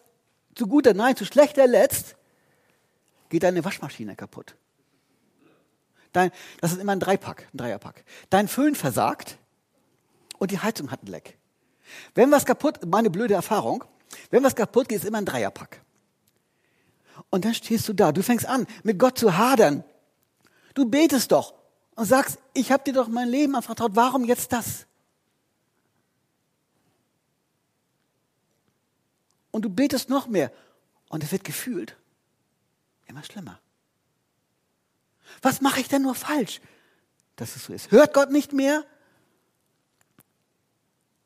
zu 0.55 0.69
guter 0.69 0.95
Nein, 0.95 1.17
zu 1.17 1.25
schlechter 1.25 1.67
Letzt 1.67 2.15
geht 3.29 3.43
deine 3.43 3.65
Waschmaschine 3.65 4.15
kaputt. 4.15 4.55
Dein, 6.13 6.31
das 6.61 6.73
ist 6.73 6.81
immer 6.81 6.93
ein 6.93 7.01
Dreipack, 7.01 7.49
ein 7.53 7.59
Dreierpack. 7.59 8.05
Dein 8.31 8.47
Föhn 8.47 8.77
versagt 8.77 9.37
und 10.39 10.53
die 10.53 10.61
Heizung 10.61 10.93
hat 10.93 11.03
ein 11.03 11.09
Leck. 11.09 11.39
Wenn 12.15 12.31
was 12.31 12.47
kaputt, 12.47 12.87
meine 12.87 13.11
blöde 13.11 13.35
Erfahrung, 13.35 13.85
wenn 14.31 14.45
was 14.45 14.55
kaputt 14.55 14.89
geht, 14.89 14.99
ist 14.99 15.05
immer 15.05 15.19
ein 15.19 15.25
Dreierpack. 15.25 15.83
Und 17.31 17.45
dann 17.45 17.55
stehst 17.55 17.89
du 17.89 17.93
da, 17.93 18.13
du 18.13 18.23
fängst 18.23 18.47
an, 18.47 18.67
mit 18.83 18.99
Gott 18.99 19.19
zu 19.19 19.37
hadern. 19.37 19.85
Du 20.75 20.85
betest 20.87 21.33
doch 21.33 21.55
und 21.95 22.07
sagst, 22.07 22.39
ich 22.55 22.73
habe 22.73 22.85
dir 22.85 22.93
doch 22.93 23.09
mein 23.09 23.29
Leben 23.29 23.55
anvertraut, 23.57 23.93
warum 23.95 24.25
jetzt 24.25 24.53
das? 24.53 24.87
Und 29.51 29.63
du 29.63 29.71
betest 29.71 30.09
noch 30.09 30.29
mehr. 30.29 30.53
Und 31.09 31.25
es 31.25 31.33
wird 31.33 31.45
gefühlt 31.45 31.97
immer 33.07 33.25
schlimmer. 33.25 33.59
Was 35.43 35.61
mache 35.61 35.81
ich 35.81 35.89
denn 35.89 36.03
nur 36.03 36.15
falsch, 36.15 36.61
dass 37.37 37.57
es 37.57 37.65
so 37.65 37.73
ist? 37.73 37.91
Hört 37.91 38.15
Gott 38.15 38.31
nicht 38.31 38.53
mehr? 38.53 38.85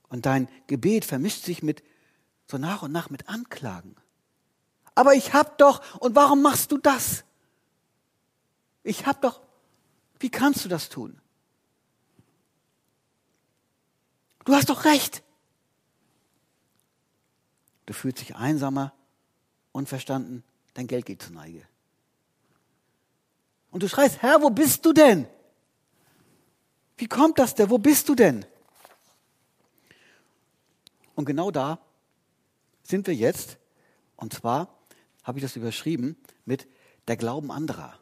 Und 0.09 0.27
dein 0.27 0.49
Gebet 0.67 1.05
vermischt 1.05 1.45
sich 1.45 1.63
mit 1.63 1.83
so 2.47 2.59
nach 2.59 2.83
und 2.83 2.93
nach 2.93 3.11
mit 3.11 3.29
Anklagen. 3.29 3.97
Aber 4.95 5.15
ich 5.15 5.33
hab 5.33 5.59
doch, 5.59 5.83
und 6.01 6.15
warum 6.15 6.43
machst 6.43 6.73
du 6.73 6.79
das? 6.79 7.25
Ich 8.83 9.07
hab 9.07 9.21
doch, 9.23 9.41
wie 10.19 10.31
kannst 10.31 10.65
du 10.65 10.69
das 10.69 10.89
tun? 10.89 11.21
Du 14.45 14.55
hast 14.55 14.69
doch 14.69 14.85
recht. 14.85 15.23
Du 17.87 17.93
fühlst 17.93 18.21
dich 18.21 18.37
einsamer, 18.37 18.93
unverstanden, 19.73 20.45
dein 20.75 20.87
Geld 20.87 21.07
geht 21.07 21.23
zur 21.23 21.33
Neige. 21.33 21.67
Und 23.71 23.83
du 23.83 23.89
schreist, 23.89 24.21
Herr, 24.21 24.43
wo 24.43 24.51
bist 24.51 24.85
du 24.85 24.93
denn? 24.93 25.27
Wie 26.97 27.09
kommt 27.09 27.39
das 27.39 27.55
denn? 27.55 27.71
Wo 27.71 27.79
bist 27.79 28.09
du 28.09 28.15
denn? 28.15 28.45
Und 31.15 31.25
genau 31.25 31.51
da 31.51 31.79
sind 32.83 33.07
wir 33.07 33.15
jetzt. 33.15 33.59
Und 34.17 34.33
zwar 34.33 34.69
habe 35.23 35.39
ich 35.39 35.43
das 35.43 35.57
überschrieben 35.57 36.17
mit 36.45 36.67
der 37.09 37.17
Glauben 37.17 37.51
anderer. 37.51 37.95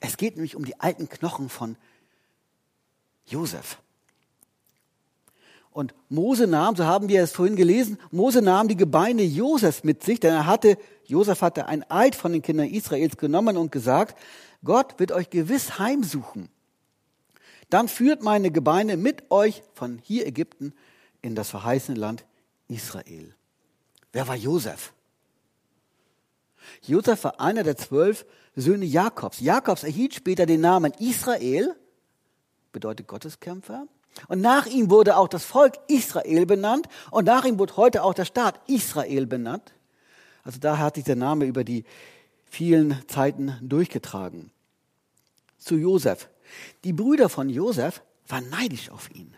Es 0.00 0.16
geht 0.16 0.36
nämlich 0.36 0.56
um 0.56 0.64
die 0.64 0.78
alten 0.80 1.08
Knochen 1.08 1.48
von 1.48 1.76
Josef. 3.26 3.78
Und 5.70 5.94
Mose 6.08 6.46
nahm, 6.46 6.76
so 6.76 6.84
haben 6.86 7.08
wir 7.08 7.22
es 7.22 7.32
vorhin 7.32 7.56
gelesen, 7.56 7.98
Mose 8.10 8.42
nahm 8.42 8.68
die 8.68 8.76
Gebeine 8.76 9.22
Josefs 9.22 9.84
mit 9.84 10.02
sich, 10.02 10.18
denn 10.18 10.32
er 10.32 10.46
hatte, 10.46 10.76
Josef 11.04 11.42
hatte 11.42 11.66
ein 11.66 11.88
Eid 11.90 12.14
von 12.14 12.32
den 12.32 12.42
Kindern 12.42 12.68
Israels 12.68 13.16
genommen 13.16 13.56
und 13.56 13.70
gesagt, 13.70 14.18
Gott 14.64 14.98
wird 14.98 15.12
euch 15.12 15.30
gewiss 15.30 15.78
heimsuchen. 15.78 16.48
Dann 17.70 17.86
führt 17.86 18.22
meine 18.22 18.50
Gebeine 18.50 18.96
mit 18.96 19.30
euch 19.30 19.62
von 19.74 19.98
hier 20.02 20.26
Ägypten 20.26 20.72
in 21.22 21.34
das 21.34 21.50
verheißene 21.50 21.98
Land 21.98 22.24
Israel. 22.66 23.34
Wer 24.12 24.26
war 24.28 24.36
Josef? 24.36 24.92
Josef 26.82 27.24
war 27.24 27.40
einer 27.40 27.62
der 27.62 27.76
zwölf 27.76 28.26
Söhne 28.56 28.84
Jakobs. 28.84 29.40
Jakobs 29.40 29.84
erhielt 29.84 30.14
später 30.14 30.46
den 30.46 30.60
Namen 30.60 30.92
Israel, 30.98 31.74
bedeutet 32.72 33.06
Gotteskämpfer. 33.06 33.86
Und 34.26 34.40
nach 34.40 34.66
ihm 34.66 34.90
wurde 34.90 35.16
auch 35.16 35.28
das 35.28 35.44
Volk 35.44 35.78
Israel 35.86 36.44
benannt 36.46 36.88
und 37.10 37.26
nach 37.26 37.44
ihm 37.44 37.58
wurde 37.58 37.76
heute 37.76 38.02
auch 38.02 38.14
der 38.14 38.24
Staat 38.24 38.60
Israel 38.66 39.26
benannt. 39.26 39.74
Also 40.42 40.58
da 40.58 40.78
hat 40.78 40.96
sich 40.96 41.04
der 41.04 41.16
Name 41.16 41.44
über 41.44 41.62
die 41.62 41.84
vielen 42.46 43.02
Zeiten 43.06 43.56
durchgetragen. 43.60 44.50
Zu 45.58 45.76
Josef. 45.76 46.28
Die 46.84 46.92
Brüder 46.92 47.28
von 47.28 47.48
Josef 47.48 48.02
waren 48.26 48.48
neidisch 48.48 48.90
auf 48.90 49.10
ihn. 49.14 49.34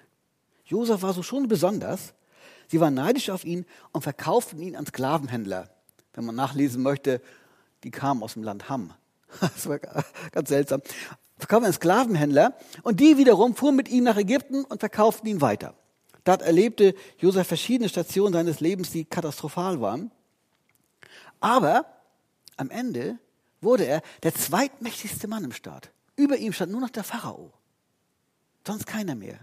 Josef 0.65 1.03
war 1.03 1.13
so 1.13 1.23
schon 1.23 1.49
besonders. 1.49 2.15
Sie 2.71 2.81
waren 2.81 2.95
neidisch 2.95 3.31
auf 3.31 3.45
ihn 3.45 3.67
und 3.93 4.03
verkauften 4.03 4.61
ihn 4.63 4.77
an 4.77 4.87
Sklavenhändler. 4.87 5.71
Wenn 6.15 6.25
man 6.25 6.37
nachlesen 6.37 6.83
möchte, 6.83 7.21
die 7.85 7.91
kamen 7.91 8.23
aus 8.23 8.35
dem 8.35 8.43
Land 8.43 8.69
Ham. 8.69 8.93
Das 9.41 9.69
war 9.69 9.79
ganz 10.33 10.49
seltsam 10.49 10.83
verkauften 11.41 11.65
einen 11.65 11.75
Sklavenhändler 11.75 12.55
und 12.83 13.01
die 13.01 13.17
wiederum 13.17 13.55
fuhren 13.55 13.77
mit 13.77 13.89
ihm 13.89 14.05
nach 14.05 14.17
Ägypten 14.17 14.65
und 14.65 14.81
verkauften 14.81 15.29
ihn 15.29 15.41
weiter. 15.41 15.75
Dort 16.25 16.43
erlebte 16.43 16.95
Josef 17.19 17.49
verschiedene 17.49 17.89
Stationen 17.89 18.33
seines 18.33 18.61
Lebens, 18.61 18.91
die 18.91 19.05
katastrophal 19.05 19.81
waren. 19.81 20.11
Aber 21.41 21.87
am 22.57 22.71
Ende 22.71 23.19
wurde 23.61 23.85
er 23.85 24.03
der 24.23 24.35
zweitmächtigste 24.35 25.29
Mann 25.29 25.45
im 25.45 25.53
Staat. 25.53 25.91
Über 26.17 26.37
ihm 26.37 26.53
stand 26.53 26.73
nur 26.73 26.81
noch 26.83 26.91
der 26.91 27.05
Pharao. 27.05 27.53
Sonst 28.67 28.87
keiner 28.87 29.15
mehr. 29.15 29.39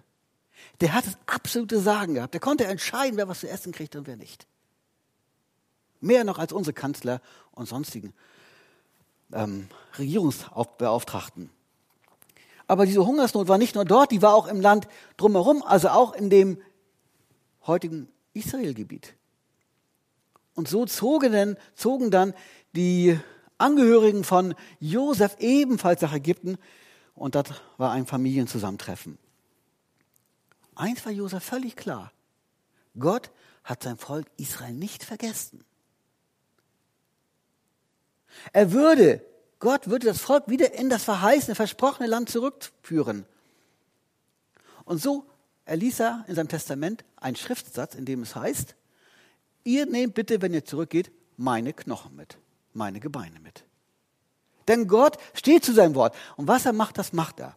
Der 0.82 0.94
hat 0.94 1.06
das 1.06 1.18
absolute 1.26 1.80
Sagen 1.80 2.16
gehabt. 2.16 2.34
Der 2.34 2.42
konnte 2.42 2.66
entscheiden, 2.66 3.18
wer 3.18 3.28
was 3.28 3.42
zu 3.42 3.50
essen 3.50 3.72
kriegt 3.72 3.96
und 3.96 4.08
wer 4.08 4.18
nicht. 4.18 4.48
Mehr 6.00 6.24
noch 6.24 6.38
als 6.38 6.54
unsere 6.54 6.74
Kanzler 6.74 7.22
und 7.52 7.68
sonstigen 7.68 8.14
ähm, 9.34 9.68
Regierungsbeauftragten. 9.98 11.50
Aber 12.68 12.86
diese 12.86 13.06
Hungersnot 13.06 13.48
war 13.48 13.58
nicht 13.58 13.76
nur 13.76 13.86
dort, 13.86 14.12
die 14.12 14.22
war 14.22 14.36
auch 14.36 14.48
im 14.48 14.62
Land 14.62 14.88
drumherum, 15.16 15.64
also 15.64 15.90
auch 15.90 16.14
in 16.14 16.30
dem 16.30 16.62
heutigen 17.66 18.10
Israelgebiet. 18.34 19.16
Und 20.54 20.68
so 20.68 20.86
zogen 20.86 21.32
dann, 21.34 21.58
zogen 21.76 22.12
dann 22.12 22.34
die 22.76 23.18
Angehörigen 23.58 24.24
von 24.24 24.54
Josef 24.80 25.38
ebenfalls 25.40 26.02
nach 26.02 26.14
Ägypten 26.14 26.58
und 27.16 27.36
das 27.36 27.46
war 27.78 27.92
ein 27.92 28.06
Familienzusammentreffen. 28.06 29.18
Eins 30.78 31.06
war 31.06 31.12
Josef 31.12 31.44
völlig 31.44 31.76
klar. 31.76 32.12
Gott 32.98 33.32
hat 33.64 33.84
sein 33.84 33.98
Volk 33.98 34.28
Israel 34.38 34.74
nicht 34.74 35.04
vergessen. 35.04 35.64
Er 38.54 38.72
würde, 38.72 39.26
Gott 39.60 39.88
würde 39.88 40.06
das 40.06 40.22
Volk 40.22 40.48
wieder 40.48 40.74
in 40.74 40.90
das 40.90 41.04
verheißene, 41.04 41.56
versprochene 41.56 42.08
Land 42.08 42.30
zurückführen. 42.30 43.26
Und 44.86 45.02
so 45.02 45.26
erließ 45.66 46.00
er 46.00 46.26
in 46.28 46.36
seinem 46.36 46.48
Testament 46.48 47.04
einen 47.18 47.36
Schriftsatz, 47.36 47.96
in 47.96 48.06
dem 48.06 48.22
es 48.22 48.36
heißt, 48.36 48.76
ihr 49.64 49.86
nehmt 49.86 50.14
bitte, 50.14 50.42
wenn 50.42 50.54
ihr 50.54 50.64
zurückgeht, 50.64 51.12
meine 51.36 51.74
Knochen 51.74 52.16
mit, 52.16 52.38
meine 52.74 53.00
Gebeine 53.00 53.40
mit. 53.40 53.64
Denn 54.68 54.88
Gott 54.88 55.18
steht 55.34 55.66
zu 55.66 55.74
seinem 55.74 55.96
Wort. 55.96 56.16
Und 56.36 56.48
was 56.48 56.66
er 56.66 56.74
macht, 56.74 56.98
das 56.98 57.14
macht 57.14 57.40
er. 57.40 57.56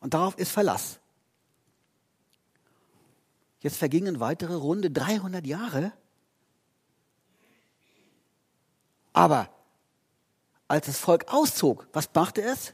Und 0.00 0.14
darauf 0.14 0.36
ist 0.38 0.50
Verlass. 0.50 0.99
Jetzt 3.60 3.76
vergingen 3.76 4.20
weitere 4.20 4.54
runde 4.54 4.90
300 4.90 5.46
Jahre. 5.46 5.92
Aber 9.12 9.50
als 10.68 10.86
das 10.86 10.98
Volk 10.98 11.32
auszog, 11.32 11.86
was 11.92 12.08
machte 12.14 12.42
es? 12.42 12.72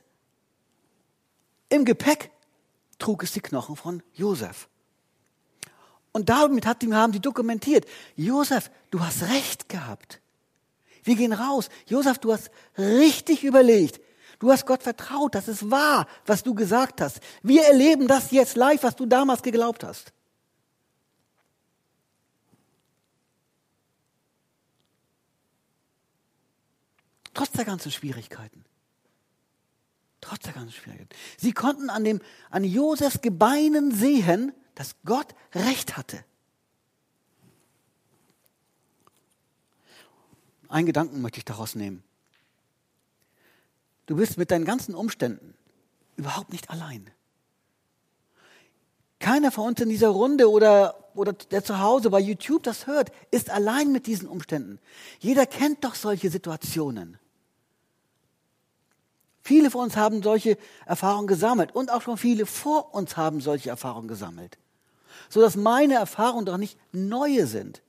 Im 1.69 1.85
Gepäck 1.85 2.31
trug 2.99 3.23
es 3.23 3.33
die 3.33 3.41
Knochen 3.41 3.77
von 3.77 4.03
Josef. 4.15 4.69
Und 6.13 6.29
damit 6.29 6.67
haben 6.67 7.13
sie 7.13 7.21
dokumentiert, 7.21 7.85
Josef, 8.15 8.71
du 8.91 9.01
hast 9.01 9.25
recht 9.25 9.69
gehabt. 9.69 10.21
Wir 11.03 11.15
gehen 11.15 11.33
raus. 11.33 11.69
Josef, 11.87 12.19
du 12.19 12.33
hast 12.33 12.51
richtig 12.79 13.45
überlegt. 13.45 14.01
Du 14.39 14.51
hast 14.51 14.67
Gott 14.67 14.83
vertraut. 14.83 15.35
Das 15.35 15.49
ist 15.49 15.71
wahr, 15.71 16.07
was 16.25 16.43
du 16.43 16.55
gesagt 16.55 17.01
hast. 17.01 17.21
Wir 17.43 17.65
erleben 17.65 18.09
das 18.09 18.31
jetzt 18.31 18.57
live, 18.57 18.83
was 18.83 18.97
du 18.97 19.07
damals 19.07 19.43
geglaubt 19.43 19.85
hast. 19.85 20.13
Trotz 27.37 27.53
der 27.53 27.67
ganzen 27.67 27.93
Schwierigkeiten. 27.93 28.65
Trotz 30.23 30.45
der 30.45 30.55
ganzen 30.55 30.73
Schwierigkeiten. 30.73 31.15
Sie 31.37 31.53
konnten 31.53 31.91
an, 31.91 32.03
dem, 32.03 32.23
an 32.49 32.65
Josefs 32.65 33.21
Gebeinen 33.21 33.93
sehen, 33.95 34.55
dass 34.75 34.97
Gott 35.05 35.35
Recht 35.55 35.99
hatte. 35.99 36.25
Einen 40.69 40.87
Gedanken 40.87 41.21
möchte 41.21 41.37
ich 41.37 41.45
daraus 41.45 41.75
nehmen. 41.75 42.03
Du 44.07 44.17
bist 44.17 44.39
mit 44.39 44.51
deinen 44.51 44.65
ganzen 44.65 44.95
Umständen 44.95 45.53
überhaupt 46.17 46.53
nicht 46.53 46.71
allein. 46.71 47.11
Keiner 49.19 49.53
von 49.53 49.67
uns 49.67 49.81
in 49.83 49.91
dieser 49.91 50.09
Runde 50.09 50.51
oder, 50.51 51.11
oder 51.15 51.35
der 51.35 51.63
zu 51.63 51.81
Hause 51.81 52.09
bei 52.09 52.19
YouTube 52.19 52.63
das 52.63 52.87
hört, 52.87 53.13
ist 53.31 53.51
allein 53.51 53.93
mit 53.93 54.07
diesen 54.07 54.27
Umständen. 54.27 54.79
Jeder 55.19 55.45
kennt 55.45 55.85
doch 55.85 55.97
solche 55.97 56.31
Situationen. 56.31 57.19
Viele 59.47 59.71
von 59.71 59.85
uns 59.85 59.97
haben 59.97 60.25
solche 60.25 60.59
Erfahrungen 60.87 61.29
gesammelt 61.29 61.73
und 61.73 61.93
auch 61.93 62.03
schon 62.03 62.17
viele 62.19 62.47
vor 62.47 62.93
uns 62.97 63.17
haben 63.17 63.41
solche 63.41 63.71
Erfahrungen 63.71 64.09
gesammelt. 64.09 64.59
Sodass 65.29 65.55
meine 65.55 65.95
Erfahrungen 65.95 66.47
doch 66.47 66.57
nicht 66.57 66.77
neue 66.91 67.47
sind, 67.47 67.81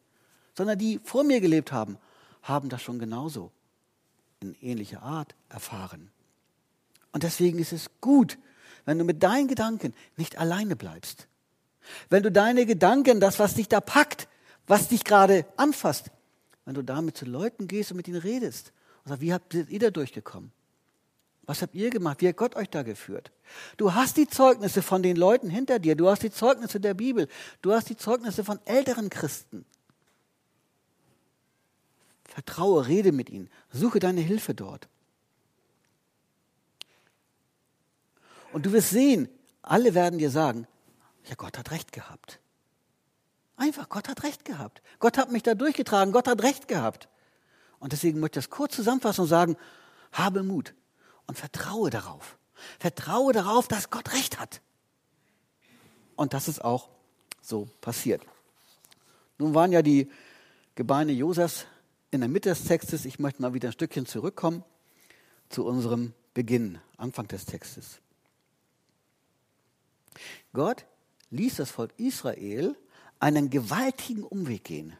sondern 0.56 0.78
die 0.78 1.00
vor 1.04 1.24
mir 1.24 1.42
gelebt 1.42 1.72
haben 1.72 1.98
haben 2.44 2.70
das 2.70 2.84
schon 2.84 3.00
genauso 3.00 3.52
in 4.40 4.56
ähnlicher 4.62 5.02
Art 5.02 5.34
erfahren. 5.50 6.12
Und 7.12 7.24
deswegen 7.24 7.58
ist 7.58 7.74
es 7.74 7.90
gut, 8.02 8.38
wenn 8.86 9.00
du 9.00 9.04
mit 9.04 9.24
deinen 9.24 9.48
Gedanken 9.48 9.96
nicht 10.16 10.38
alleine 10.38 10.76
bleibst. 10.76 11.28
Wenn 12.12 12.22
du 12.22 12.32
deine 12.32 12.68
Gedanken, 12.68 13.20
das, 13.20 13.40
was 13.40 13.56
dich 13.56 13.68
da 13.68 13.82
packt, 13.82 14.28
was 14.68 14.90
dich 14.90 15.04
gerade 15.04 15.44
anfasst, 15.58 16.12
wenn 16.66 16.76
du 16.76 16.84
damit 16.84 17.18
zu 17.18 17.26
Leuten 17.26 17.68
gehst 17.68 17.90
und 17.90 17.98
mit 17.98 18.08
ihnen 18.08 18.22
redest 18.22 18.74
und 19.04 19.10
sagst, 19.10 19.22
wie 19.22 19.34
habt 19.34 19.56
ihr 19.56 19.80
da 19.80 19.90
durchgekommen? 19.90 20.52
Was 21.48 21.62
habt 21.62 21.74
ihr 21.74 21.90
gemacht? 21.90 22.22
Wie 22.22 22.28
hat 22.28 22.36
Gott 22.36 22.58
euch 22.58 22.70
da 22.70 22.84
geführt? 22.84 23.32
Du 23.78 23.94
hast 23.94 24.18
die 24.18 24.28
Zeugnisse 24.28 24.82
von 24.82 25.02
den 25.02 25.16
Leuten 25.16 25.50
hinter 25.50 25.80
dir, 25.80 25.96
du 25.96 26.10
hast 26.10 26.22
die 26.22 26.30
Zeugnisse 26.30 26.82
der 26.82 26.94
Bibel, 26.94 27.30
du 27.62 27.72
hast 27.72 27.90
die 27.90 27.96
Zeugnisse 27.96 28.44
von 28.44 28.60
älteren 28.66 29.10
Christen. 29.10 29.66
Vertraue, 32.26 32.86
rede 32.88 33.14
mit 33.14 33.30
ihnen, 33.30 33.50
suche 33.72 34.00
deine 34.00 34.20
Hilfe 34.20 34.54
dort. 34.54 34.90
Und 38.52 38.66
du 38.66 38.74
wirst 38.74 38.90
sehen, 38.90 39.30
alle 39.62 39.94
werden 39.94 40.20
dir 40.20 40.30
sagen, 40.30 40.68
ja, 41.30 41.36
Gott 41.36 41.58
hat 41.58 41.72
recht 41.72 41.94
gehabt. 41.94 42.42
Einfach, 43.56 43.88
Gott 43.88 44.10
hat 44.10 44.24
recht 44.24 44.44
gehabt. 44.44 44.82
Gott 45.00 45.18
hat 45.18 45.32
mich 45.32 45.44
da 45.44 45.56
durchgetragen, 45.56 46.12
Gott 46.12 46.28
hat 46.28 46.44
recht 46.44 46.68
gehabt. 46.68 47.08
Und 47.80 47.94
deswegen 47.94 48.20
möchte 48.20 48.40
ich 48.40 48.46
das 48.46 48.52
kurz 48.52 48.76
zusammenfassen 48.76 49.22
und 49.22 49.28
sagen, 49.28 49.56
habe 50.12 50.44
Mut 50.44 50.74
und 51.28 51.38
vertraue 51.38 51.90
darauf. 51.90 52.38
Vertraue 52.80 53.34
darauf, 53.34 53.68
dass 53.68 53.90
Gott 53.90 54.14
recht 54.14 54.40
hat. 54.40 54.62
Und 56.16 56.34
das 56.34 56.48
ist 56.48 56.64
auch 56.64 56.90
so 57.42 57.70
passiert. 57.82 58.22
Nun 59.38 59.54
waren 59.54 59.72
ja 59.72 59.82
die 59.82 60.10
Gebeine 60.76 61.12
Josefs 61.12 61.66
in 62.12 62.22
der 62.22 62.30
Mitte 62.30 62.50
des 62.50 62.64
Textes, 62.64 63.06
ich 63.06 63.20
möchte 63.20 63.42
mal 63.42 63.54
wieder 63.54 63.70
ein 63.70 63.74
Stückchen 63.74 64.06
zurückkommen 64.06 64.64
zu 65.50 65.66
unserem 65.66 66.14
Beginn, 66.34 66.80
Anfang 66.98 67.28
des 67.28 67.46
Textes. 67.46 68.00
Gott 70.54 70.86
ließ 71.30 71.58
das 71.58 71.72
Volk 71.72 71.94
Israel 71.98 72.76
einen 73.20 73.50
gewaltigen 73.50 74.24
Umweg 74.24 74.64
gehen. 74.64 74.96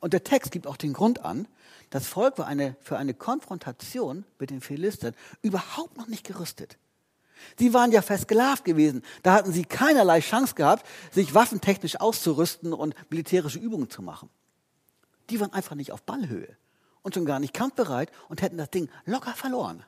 Und 0.00 0.12
der 0.12 0.24
Text 0.24 0.50
gibt 0.50 0.66
auch 0.66 0.76
den 0.76 0.92
Grund 0.92 1.24
an, 1.24 1.46
das 1.90 2.06
Volk 2.06 2.38
war 2.38 2.46
eine, 2.46 2.76
für 2.80 2.96
eine 2.96 3.14
Konfrontation 3.14 4.24
mit 4.38 4.50
den 4.50 4.60
Philistern 4.60 5.14
überhaupt 5.42 5.96
noch 5.96 6.06
nicht 6.06 6.26
gerüstet. 6.26 6.78
Sie 7.58 7.72
waren 7.74 7.90
ja 7.90 8.02
versklavt 8.02 8.64
gewesen. 8.64 9.02
Da 9.22 9.32
hatten 9.32 9.52
sie 9.52 9.64
keinerlei 9.64 10.20
Chance 10.20 10.54
gehabt, 10.54 10.86
sich 11.10 11.34
waffentechnisch 11.34 11.98
auszurüsten 11.98 12.72
und 12.72 12.94
militärische 13.10 13.58
Übungen 13.58 13.90
zu 13.90 14.02
machen 14.02 14.30
die 15.30 15.40
waren 15.40 15.52
einfach 15.52 15.74
nicht 15.76 15.92
auf 15.92 16.02
Ballhöhe 16.02 16.56
und 17.02 17.14
schon 17.14 17.24
gar 17.24 17.40
nicht 17.40 17.54
kampfbereit 17.54 18.10
und 18.28 18.42
hätten 18.42 18.58
das 18.58 18.70
Ding 18.70 18.90
locker 19.06 19.32
verloren. 19.32 19.84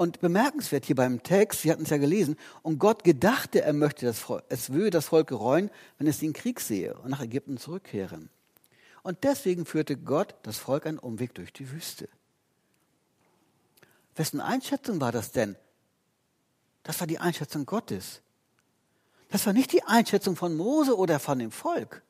Und 0.00 0.22
bemerkenswert 0.22 0.86
hier 0.86 0.96
beim 0.96 1.22
Text, 1.22 1.62
wir 1.62 1.72
hatten 1.72 1.82
es 1.82 1.90
ja 1.90 1.98
gelesen, 1.98 2.38
und 2.62 2.78
Gott 2.78 3.04
gedachte, 3.04 3.60
er 3.60 3.74
möchte 3.74 4.06
das 4.06 4.18
Volk, 4.18 4.42
es 4.48 4.72
würde 4.72 4.88
das 4.88 5.08
Volk 5.08 5.26
gereuen, 5.26 5.70
wenn 5.98 6.06
es 6.06 6.20
den 6.20 6.32
Krieg 6.32 6.60
sehe 6.60 6.94
und 6.94 7.10
nach 7.10 7.20
Ägypten 7.20 7.58
zurückkehren. 7.58 8.30
Und 9.02 9.24
deswegen 9.24 9.66
führte 9.66 9.98
Gott 9.98 10.36
das 10.42 10.56
Volk 10.56 10.86
einen 10.86 10.98
Umweg 10.98 11.34
durch 11.34 11.52
die 11.52 11.70
Wüste. 11.70 12.08
Wessen 14.16 14.40
Einschätzung 14.40 15.02
war 15.02 15.12
das 15.12 15.32
denn? 15.32 15.54
Das 16.82 16.98
war 17.00 17.06
die 17.06 17.18
Einschätzung 17.18 17.66
Gottes. 17.66 18.22
Das 19.28 19.44
war 19.44 19.52
nicht 19.52 19.70
die 19.70 19.82
Einschätzung 19.82 20.34
von 20.34 20.56
Mose 20.56 20.96
oder 20.96 21.18
von 21.18 21.38
dem 21.38 21.52
Volk. 21.52 22.00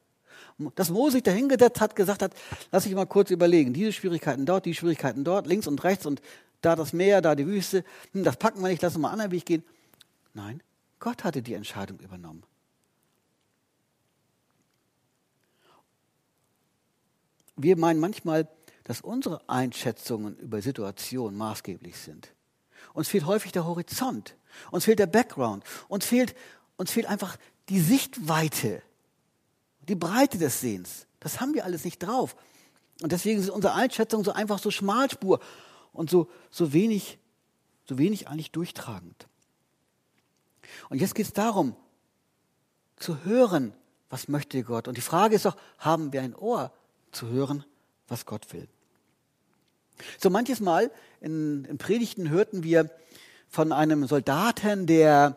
Dass 0.76 0.90
Mose 0.90 1.14
sich 1.14 1.22
dahingesetzt 1.24 1.80
hat, 1.80 1.96
gesagt 1.96 2.22
hat, 2.22 2.34
lass 2.70 2.86
ich 2.86 2.94
mal 2.94 3.06
kurz 3.06 3.32
überlegen, 3.32 3.72
diese 3.72 3.92
Schwierigkeiten 3.92 4.46
dort, 4.46 4.64
die 4.64 4.76
Schwierigkeiten 4.76 5.24
dort, 5.24 5.48
links 5.48 5.66
und 5.66 5.82
rechts 5.82 6.06
und 6.06 6.22
da 6.60 6.76
das 6.76 6.92
Meer, 6.92 7.20
da 7.20 7.34
die 7.34 7.46
Wüste, 7.46 7.84
hm, 8.12 8.24
das 8.24 8.36
packen 8.36 8.60
wir 8.60 8.68
nicht, 8.68 8.82
lass 8.82 8.94
uns 8.94 9.02
mal 9.02 9.10
anderen 9.10 9.32
Weg 9.32 9.46
gehen. 9.46 9.64
Nein, 10.34 10.62
Gott 10.98 11.24
hatte 11.24 11.42
die 11.42 11.54
Entscheidung 11.54 11.98
übernommen. 12.00 12.42
Wir 17.56 17.76
meinen 17.76 18.00
manchmal, 18.00 18.48
dass 18.84 19.00
unsere 19.00 19.48
Einschätzungen 19.48 20.36
über 20.38 20.62
Situationen 20.62 21.36
maßgeblich 21.36 21.96
sind. 21.96 22.32
Uns 22.94 23.08
fehlt 23.08 23.26
häufig 23.26 23.52
der 23.52 23.66
Horizont, 23.66 24.34
uns 24.70 24.84
fehlt 24.84 24.98
der 24.98 25.06
Background, 25.06 25.62
uns 25.88 26.06
fehlt 26.06 26.34
uns 26.80 26.92
fehlt 26.92 27.04
einfach 27.04 27.36
die 27.68 27.78
Sichtweite, 27.78 28.80
die 29.86 29.94
Breite 29.94 30.38
des 30.38 30.62
Sehens. 30.62 31.06
Das 31.20 31.38
haben 31.38 31.52
wir 31.52 31.66
alles 31.66 31.84
nicht 31.84 31.98
drauf. 31.98 32.36
Und 33.02 33.12
deswegen 33.12 33.38
ist 33.38 33.50
unsere 33.50 33.74
Einschätzung 33.74 34.24
so 34.24 34.32
einfach 34.32 34.58
so 34.58 34.70
Schmalspur 34.70 35.40
und 35.92 36.10
so, 36.10 36.28
so, 36.50 36.72
wenig, 36.72 37.18
so 37.88 37.98
wenig 37.98 38.28
eigentlich 38.28 38.52
durchtragend. 38.52 39.28
Und 40.88 41.00
jetzt 41.00 41.14
geht 41.14 41.26
es 41.26 41.32
darum, 41.32 41.74
zu 42.96 43.24
hören, 43.24 43.72
was 44.08 44.28
möchte 44.28 44.62
Gott. 44.62 44.88
Und 44.88 44.96
die 44.96 45.02
Frage 45.02 45.36
ist 45.36 45.44
doch, 45.44 45.56
haben 45.78 46.12
wir 46.12 46.22
ein 46.22 46.34
Ohr 46.34 46.72
zu 47.12 47.28
hören, 47.28 47.64
was 48.08 48.26
Gott 48.26 48.52
will? 48.52 48.68
So 50.18 50.30
manches 50.30 50.60
Mal 50.60 50.90
in, 51.20 51.64
in 51.64 51.78
Predigten 51.78 52.30
hörten 52.30 52.62
wir 52.62 52.90
von 53.48 53.72
einem 53.72 54.06
Soldaten, 54.06 54.86
der 54.86 55.36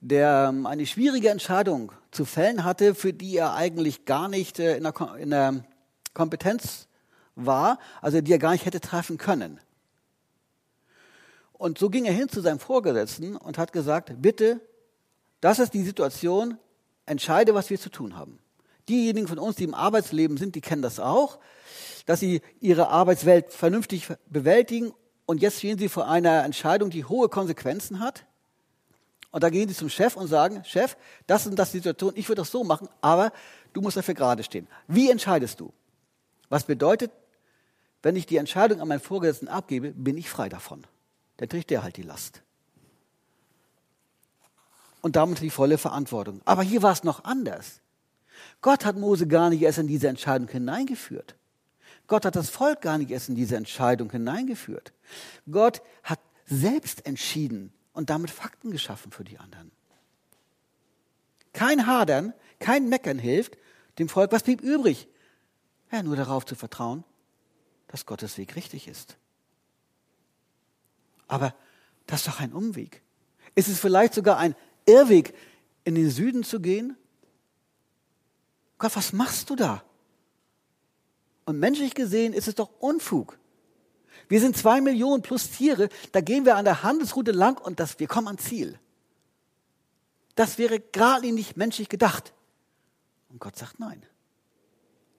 der 0.00 0.50
ähm, 0.50 0.66
eine 0.66 0.86
schwierige 0.86 1.30
Entscheidung 1.30 1.92
zu 2.10 2.24
fällen 2.24 2.64
hatte, 2.64 2.94
für 2.94 3.12
die 3.12 3.36
er 3.36 3.54
eigentlich 3.54 4.04
gar 4.04 4.28
nicht 4.28 4.58
äh, 4.58 4.76
in 4.76 4.84
der, 4.84 5.16
in 5.18 5.30
der 5.30 5.64
Kompetenz 6.14 6.86
war, 7.34 7.78
also 8.00 8.20
die 8.20 8.32
er 8.32 8.38
gar 8.38 8.52
nicht 8.52 8.66
hätte 8.66 8.80
treffen 8.80 9.18
können. 9.18 9.58
Und 11.58 11.78
so 11.78 11.88
ging 11.88 12.04
er 12.04 12.12
hin 12.12 12.28
zu 12.28 12.40
seinem 12.40 12.58
Vorgesetzten 12.58 13.36
und 13.36 13.56
hat 13.58 13.72
gesagt, 13.72 14.12
bitte, 14.20 14.60
das 15.40 15.58
ist 15.58 15.72
die 15.74 15.84
Situation, 15.84 16.58
entscheide, 17.06 17.54
was 17.54 17.70
wir 17.70 17.78
zu 17.78 17.90
tun 17.90 18.16
haben. 18.16 18.38
Diejenigen 18.88 19.26
von 19.26 19.38
uns, 19.38 19.56
die 19.56 19.64
im 19.64 19.74
Arbeitsleben 19.74 20.36
sind, 20.36 20.54
die 20.54 20.60
kennen 20.60 20.82
das 20.82 21.00
auch, 21.00 21.38
dass 22.04 22.20
sie 22.20 22.42
ihre 22.60 22.88
Arbeitswelt 22.88 23.52
vernünftig 23.52 24.08
bewältigen 24.28 24.92
und 25.24 25.40
jetzt 25.40 25.58
stehen 25.58 25.78
sie 25.78 25.88
vor 25.88 26.08
einer 26.08 26.44
Entscheidung, 26.44 26.90
die 26.90 27.04
hohe 27.04 27.28
Konsequenzen 27.28 28.00
hat. 28.00 28.26
Und 29.32 29.42
da 29.42 29.50
gehen 29.50 29.68
sie 29.68 29.74
zum 29.74 29.88
Chef 29.88 30.16
und 30.16 30.28
sagen, 30.28 30.62
Chef, 30.64 30.96
das 31.26 31.46
ist 31.46 31.58
das 31.58 31.72
die 31.72 31.78
Situation, 31.78 32.12
ich 32.16 32.28
würde 32.28 32.42
das 32.42 32.50
so 32.50 32.64
machen, 32.64 32.88
aber 33.00 33.32
du 33.72 33.80
musst 33.80 33.96
dafür 33.96 34.14
gerade 34.14 34.42
stehen. 34.44 34.68
Wie 34.86 35.10
entscheidest 35.10 35.58
du? 35.58 35.72
Was 36.48 36.64
bedeutet, 36.64 37.10
wenn 38.02 38.14
ich 38.14 38.26
die 38.26 38.36
Entscheidung 38.36 38.80
an 38.80 38.88
meinen 38.88 39.00
Vorgesetzten 39.00 39.48
abgebe, 39.48 39.92
bin 39.92 40.16
ich 40.16 40.30
frei 40.30 40.48
davon. 40.48 40.86
Dann 41.36 41.48
trägt 41.48 41.70
der 41.70 41.82
halt 41.82 41.96
die 41.96 42.02
Last. 42.02 42.42
Und 45.02 45.16
damit 45.16 45.40
die 45.40 45.50
volle 45.50 45.78
Verantwortung. 45.78 46.40
Aber 46.44 46.62
hier 46.62 46.82
war 46.82 46.92
es 46.92 47.04
noch 47.04 47.24
anders. 47.24 47.80
Gott 48.60 48.84
hat 48.84 48.96
Mose 48.96 49.26
gar 49.26 49.50
nicht 49.50 49.62
erst 49.62 49.78
in 49.78 49.86
diese 49.86 50.08
Entscheidung 50.08 50.48
hineingeführt. 50.48 51.36
Gott 52.06 52.24
hat 52.24 52.36
das 52.36 52.50
Volk 52.50 52.80
gar 52.80 52.98
nicht 52.98 53.10
erst 53.10 53.28
in 53.28 53.34
diese 53.34 53.56
Entscheidung 53.56 54.10
hineingeführt. 54.10 54.92
Gott 55.50 55.82
hat 56.02 56.20
selbst 56.46 57.06
entschieden 57.06 57.72
und 57.92 58.10
damit 58.10 58.30
Fakten 58.30 58.70
geschaffen 58.70 59.12
für 59.12 59.24
die 59.24 59.38
anderen. 59.38 59.72
Kein 61.52 61.86
Hadern, 61.86 62.34
kein 62.58 62.88
Meckern 62.88 63.18
hilft 63.18 63.56
dem 63.98 64.08
Volk. 64.08 64.32
Was 64.32 64.42
blieb 64.42 64.60
übrig? 64.60 65.08
Ja, 65.90 66.02
nur 66.02 66.16
darauf 66.16 66.44
zu 66.44 66.54
vertrauen, 66.54 67.04
dass 67.88 68.06
Gottes 68.06 68.38
Weg 68.38 68.56
richtig 68.56 68.88
ist. 68.88 69.16
Aber 71.28 71.54
das 72.06 72.20
ist 72.20 72.28
doch 72.28 72.40
ein 72.40 72.52
Umweg. 72.52 73.02
Ist 73.54 73.68
es 73.68 73.80
vielleicht 73.80 74.14
sogar 74.14 74.38
ein 74.38 74.54
Irrweg, 74.86 75.34
in 75.84 75.94
den 75.94 76.10
Süden 76.10 76.42
zu 76.44 76.60
gehen? 76.60 76.96
Gott, 78.78 78.94
was 78.96 79.12
machst 79.12 79.50
du 79.50 79.56
da? 79.56 79.82
Und 81.44 81.58
menschlich 81.58 81.94
gesehen 81.94 82.32
ist 82.32 82.48
es 82.48 82.56
doch 82.56 82.70
Unfug. 82.80 83.38
Wir 84.28 84.40
sind 84.40 84.56
zwei 84.56 84.80
Millionen 84.80 85.22
plus 85.22 85.50
Tiere, 85.50 85.88
da 86.12 86.20
gehen 86.20 86.44
wir 86.44 86.56
an 86.56 86.64
der 86.64 86.82
Handelsroute 86.82 87.30
lang 87.30 87.60
und 87.60 87.78
das, 87.78 87.98
wir 88.00 88.08
kommen 88.08 88.26
ans 88.26 88.44
Ziel. 88.44 88.78
Das 90.34 90.58
wäre 90.58 90.80
gerade 90.80 91.32
nicht 91.32 91.56
menschlich 91.56 91.88
gedacht. 91.88 92.34
Und 93.28 93.40
Gott 93.40 93.56
sagt 93.56 93.78
nein. 93.78 94.04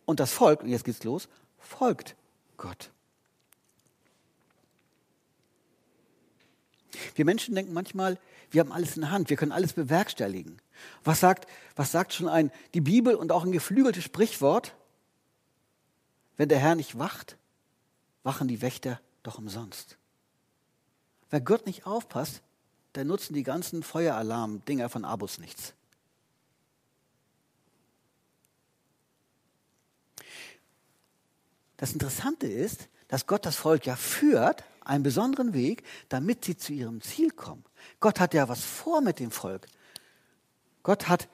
Und 0.05 0.19
das 0.19 0.31
Volk, 0.31 0.61
und 0.61 0.69
jetzt 0.69 0.83
geht's 0.83 1.03
los, 1.03 1.29
folgt 1.57 2.15
Gott. 2.57 2.91
Wir 7.15 7.25
Menschen 7.25 7.55
denken 7.55 7.73
manchmal, 7.73 8.19
wir 8.51 8.61
haben 8.61 8.71
alles 8.71 8.95
in 8.95 9.01
der 9.01 9.11
Hand, 9.11 9.29
wir 9.29 9.37
können 9.37 9.51
alles 9.51 9.73
bewerkstelligen. 9.73 10.61
Was 11.03 11.19
sagt, 11.19 11.47
was 11.75 11.91
sagt 11.91 12.13
schon 12.13 12.29
ein, 12.29 12.51
die 12.73 12.81
Bibel 12.81 13.15
und 13.15 13.31
auch 13.31 13.43
ein 13.43 13.51
geflügeltes 13.51 14.03
Sprichwort? 14.03 14.73
Wenn 16.37 16.49
der 16.49 16.59
Herr 16.59 16.75
nicht 16.75 16.97
wacht, 16.97 17.37
wachen 18.23 18.47
die 18.47 18.61
Wächter 18.61 19.01
doch 19.23 19.37
umsonst. 19.37 19.97
Wer 21.29 21.41
Gott 21.41 21.65
nicht 21.65 21.85
aufpasst, 21.85 22.41
der 22.95 23.05
nutzen 23.05 23.33
die 23.33 23.43
ganzen 23.43 23.83
Feueralarm-Dinger 23.83 24.89
von 24.89 25.05
Abus 25.05 25.39
nichts. 25.39 25.73
Das 31.77 31.93
Interessante 31.93 32.47
ist, 32.47 32.87
dass 33.07 33.27
Gott 33.27 33.45
das 33.45 33.55
Volk 33.55 33.85
ja 33.85 33.95
führt, 33.95 34.63
einen 34.87 35.03
besonderen 35.03 35.53
Weg, 35.53 35.83
damit 36.09 36.45
sie 36.45 36.57
zu 36.57 36.73
ihrem 36.73 37.01
Ziel 37.01 37.31
kommen. 37.31 37.63
Gott 37.99 38.19
hat 38.19 38.33
ja 38.33 38.49
was 38.49 38.63
vor 38.63 39.01
mit 39.01 39.19
dem 39.19 39.31
Volk. 39.31 39.67
Gott 40.83 41.07
hat, 41.07 41.27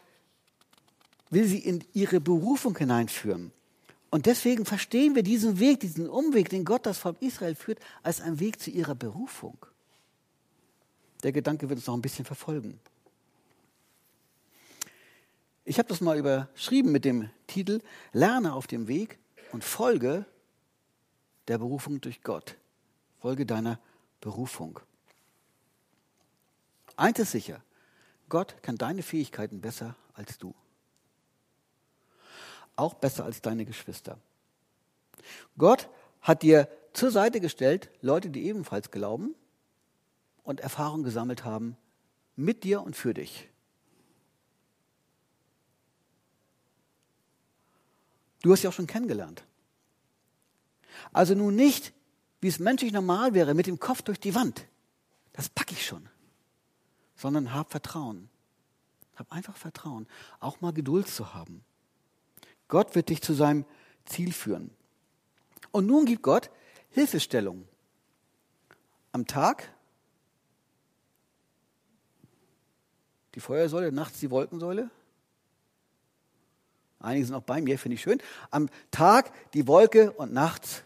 will 1.29 1.45
sie 1.45 1.59
in 1.59 1.83
ihre 1.93 2.19
Berufung 2.19 2.77
hineinführen. 2.77 3.51
Und 4.09 4.27
deswegen 4.27 4.65
verstehen 4.65 5.15
wir 5.15 5.23
diesen 5.23 5.59
Weg, 5.59 5.79
diesen 5.79 6.09
Umweg, 6.09 6.49
den 6.49 6.65
Gott 6.65 6.85
das 6.85 6.99
Volk 6.99 7.21
Israel 7.21 7.55
führt, 7.55 7.79
als 8.03 8.21
einen 8.21 8.39
Weg 8.39 8.59
zu 8.59 8.69
ihrer 8.69 8.95
Berufung. 8.95 9.57
Der 11.23 11.31
Gedanke 11.31 11.69
wird 11.69 11.79
uns 11.79 11.87
noch 11.87 11.95
ein 11.95 12.01
bisschen 12.01 12.25
verfolgen. 12.25 12.79
Ich 15.65 15.79
habe 15.79 15.87
das 15.87 16.01
mal 16.01 16.17
überschrieben 16.17 16.91
mit 16.91 17.05
dem 17.05 17.29
Titel 17.47 17.81
Lerne 18.11 18.53
auf 18.53 18.67
dem 18.67 18.87
Weg 18.87 19.17
und 19.51 19.63
folge 19.63 20.25
der 21.47 21.57
Berufung 21.57 22.01
durch 22.01 22.21
Gott. 22.21 22.57
Folge 23.23 23.45
deiner 23.45 23.79
Berufung. 24.19 24.79
Eins 26.97 27.17
ist 27.19 27.31
sicher, 27.31 27.63
Gott 28.27 28.62
kann 28.62 28.77
deine 28.77 29.01
Fähigkeiten 29.01 29.62
besser 29.62 29.95
als 30.13 30.38
du 30.38 30.53
auch 32.75 32.95
besser 32.95 33.23
als 33.23 33.41
deine 33.41 33.63
Geschwister. 33.63 34.17
Gott 35.57 35.89
hat 36.21 36.43
dir 36.43 36.67
zur 36.91 37.12
Seite 37.12 37.39
gestellt 37.39 37.89
Leute, 38.01 38.29
die 38.29 38.45
ebenfalls 38.45 38.91
glauben 38.91 39.36
und 40.43 40.59
Erfahrung 40.59 41.03
gesammelt 41.03 41.45
haben 41.45 41.77
mit 42.36 42.65
dir 42.65 42.81
und 42.81 42.97
für 42.97 43.13
dich. 43.13 43.49
Du 48.41 48.51
hast 48.51 48.63
sie 48.63 48.67
auch 48.67 48.73
schon 48.73 48.88
kennengelernt. 48.88 49.45
Also 51.13 51.33
nun 51.33 51.55
nicht, 51.55 51.93
wie 52.43 52.49
es 52.49 52.60
menschlich 52.60 52.91
normal 52.91 53.34
wäre, 53.34 53.53
mit 53.53 53.67
dem 53.67 53.79
Kopf 53.79 54.01
durch 54.01 54.19
die 54.19 54.36
Wand. 54.36 54.67
Das 55.32 55.47
packe 55.47 55.73
ich 55.73 55.86
schon. 55.86 56.10
Sondern 57.15 57.53
hab 57.53 57.71
Vertrauen. 57.71 58.29
Hab 59.15 59.32
einfach 59.32 59.56
Vertrauen. 59.56 60.08
Auch 60.41 60.60
mal 60.60 60.73
Geduld 60.73 61.08
zu 61.08 61.34
haben. 61.34 61.63
Gott 62.67 62.95
wird 62.95 63.08
dich 63.08 63.21
zu 63.21 63.34
seinem 63.34 63.65
Ziel 64.03 64.34
führen. 64.34 64.71
Und 65.71 65.88
nun 65.88 66.06
gibt 66.06 66.21
Gott 66.21 66.51
Hilfestellung. 66.89 67.65
Am 69.13 69.25
Tag 69.25 69.73
die 73.36 73.39
Feuersäule, 73.39 73.93
nachts 73.93 74.19
die 74.19 74.29
Wolkensäule. 74.29 74.89
Einige 76.99 77.25
sind 77.25 77.36
auch 77.36 77.43
bei 77.43 77.62
mir, 77.62 77.79
finde 77.79 77.95
ich 77.95 78.01
schön. 78.01 78.21
Am 78.51 78.69
Tag 78.91 79.32
die 79.53 79.65
Wolke 79.65 80.12
und 80.12 80.34
nachts 80.34 80.84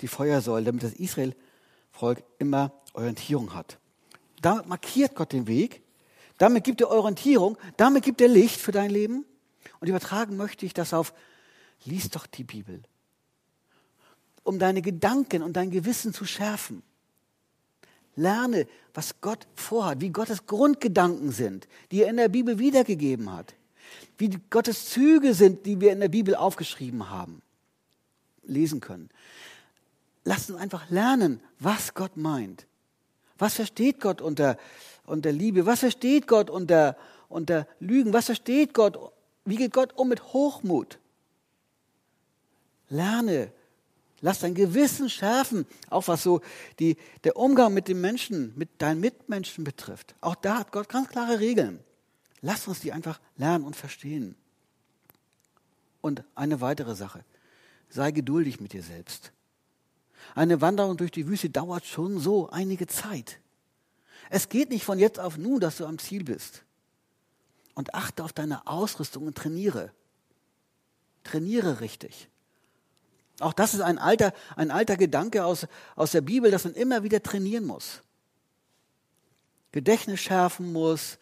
die 0.00 0.08
Feuersäule, 0.08 0.64
damit 0.64 0.82
das 0.82 0.92
Israel-Volk 0.92 2.22
immer 2.38 2.72
Orientierung 2.92 3.54
hat. 3.54 3.78
Damit 4.42 4.66
markiert 4.66 5.14
Gott 5.14 5.32
den 5.32 5.46
Weg, 5.46 5.82
damit 6.38 6.64
gibt 6.64 6.80
er 6.80 6.90
Orientierung, 6.90 7.58
damit 7.76 8.02
gibt 8.02 8.20
er 8.20 8.28
Licht 8.28 8.60
für 8.60 8.72
dein 8.72 8.90
Leben. 8.90 9.24
Und 9.80 9.88
übertragen 9.88 10.36
möchte 10.36 10.64
ich 10.64 10.74
das 10.74 10.94
auf 10.94 11.12
Lies 11.84 12.10
doch 12.10 12.26
die 12.26 12.44
Bibel, 12.44 12.82
um 14.42 14.58
deine 14.58 14.82
Gedanken 14.82 15.42
und 15.42 15.54
dein 15.54 15.70
Gewissen 15.70 16.12
zu 16.12 16.24
schärfen. 16.24 16.82
Lerne, 18.16 18.66
was 18.92 19.20
Gott 19.20 19.46
vorhat, 19.54 20.00
wie 20.00 20.10
Gottes 20.10 20.46
Grundgedanken 20.46 21.30
sind, 21.30 21.68
die 21.90 22.02
er 22.02 22.10
in 22.10 22.16
der 22.16 22.28
Bibel 22.28 22.58
wiedergegeben 22.58 23.32
hat, 23.32 23.54
wie 24.18 24.30
Gottes 24.50 24.90
Züge 24.90 25.32
sind, 25.34 25.64
die 25.64 25.80
wir 25.80 25.92
in 25.92 26.00
der 26.00 26.08
Bibel 26.08 26.34
aufgeschrieben 26.34 27.08
haben, 27.08 27.40
lesen 28.42 28.80
können. 28.80 29.08
Lass 30.24 30.50
uns 30.50 30.60
einfach 30.60 30.90
lernen, 30.90 31.40
was 31.58 31.94
Gott 31.94 32.16
meint. 32.16 32.66
Was 33.38 33.54
versteht 33.54 34.00
Gott 34.00 34.20
unter, 34.20 34.58
unter 35.06 35.32
Liebe? 35.32 35.64
Was 35.64 35.80
versteht 35.80 36.26
Gott 36.26 36.50
unter, 36.50 36.96
unter 37.28 37.66
Lügen? 37.80 38.12
Was 38.12 38.26
versteht 38.26 38.74
Gott? 38.74 38.98
Wie 39.44 39.56
geht 39.56 39.72
Gott 39.72 39.94
um 39.96 40.08
mit 40.08 40.22
Hochmut? 40.32 40.98
Lerne. 42.90 43.50
Lass 44.20 44.40
dein 44.40 44.54
Gewissen 44.54 45.08
schärfen, 45.08 45.66
auch 45.88 46.06
was 46.08 46.22
so 46.22 46.42
die, 46.78 46.98
der 47.24 47.36
Umgang 47.36 47.72
mit 47.72 47.88
den 47.88 48.02
Menschen, 48.02 48.52
mit 48.56 48.68
deinen 48.82 49.00
Mitmenschen 49.00 49.64
betrifft. 49.64 50.14
Auch 50.20 50.34
da 50.34 50.58
hat 50.58 50.72
Gott 50.72 50.90
ganz 50.90 51.08
klare 51.08 51.40
Regeln. 51.40 51.80
Lass 52.42 52.68
uns 52.68 52.80
die 52.80 52.92
einfach 52.92 53.18
lernen 53.38 53.64
und 53.64 53.76
verstehen. 53.76 54.36
Und 56.02 56.22
eine 56.34 56.60
weitere 56.60 56.94
Sache. 56.94 57.24
Sei 57.88 58.10
geduldig 58.10 58.60
mit 58.60 58.74
dir 58.74 58.82
selbst. 58.82 59.32
Eine 60.34 60.60
Wanderung 60.60 60.96
durch 60.96 61.10
die 61.10 61.26
Wüste 61.26 61.50
dauert 61.50 61.84
schon 61.86 62.18
so 62.18 62.50
einige 62.50 62.86
Zeit. 62.86 63.40
Es 64.30 64.48
geht 64.48 64.70
nicht 64.70 64.84
von 64.84 64.98
jetzt 64.98 65.18
auf 65.18 65.36
nun, 65.36 65.60
dass 65.60 65.78
du 65.78 65.86
am 65.86 65.98
Ziel 65.98 66.24
bist. 66.24 66.62
Und 67.74 67.94
achte 67.94 68.22
auf 68.24 68.32
deine 68.32 68.66
Ausrüstung 68.66 69.26
und 69.26 69.36
trainiere. 69.36 69.92
Trainiere 71.24 71.80
richtig. 71.80 72.28
Auch 73.40 73.52
das 73.52 73.74
ist 73.74 73.80
ein 73.80 73.98
alter, 73.98 74.32
ein 74.54 74.70
alter 74.70 74.96
Gedanke 74.96 75.44
aus, 75.44 75.66
aus 75.96 76.12
der 76.12 76.20
Bibel, 76.20 76.50
dass 76.50 76.64
man 76.64 76.74
immer 76.74 77.02
wieder 77.02 77.22
trainieren 77.22 77.64
muss. 77.64 78.02
Gedächtnis 79.72 80.20
schärfen 80.20 80.72
muss, 80.72 81.18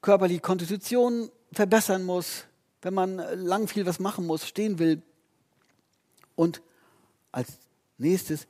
körperliche 0.00 0.40
Konstitution 0.40 1.30
verbessern 1.52 2.04
muss, 2.04 2.44
wenn 2.82 2.94
man 2.94 3.16
lang 3.16 3.68
viel 3.68 3.86
was 3.86 3.98
machen 3.98 4.26
muss, 4.26 4.46
stehen 4.46 4.78
will. 4.78 5.02
Und 6.36 6.62
als 7.32 7.52
nächstes, 7.98 8.46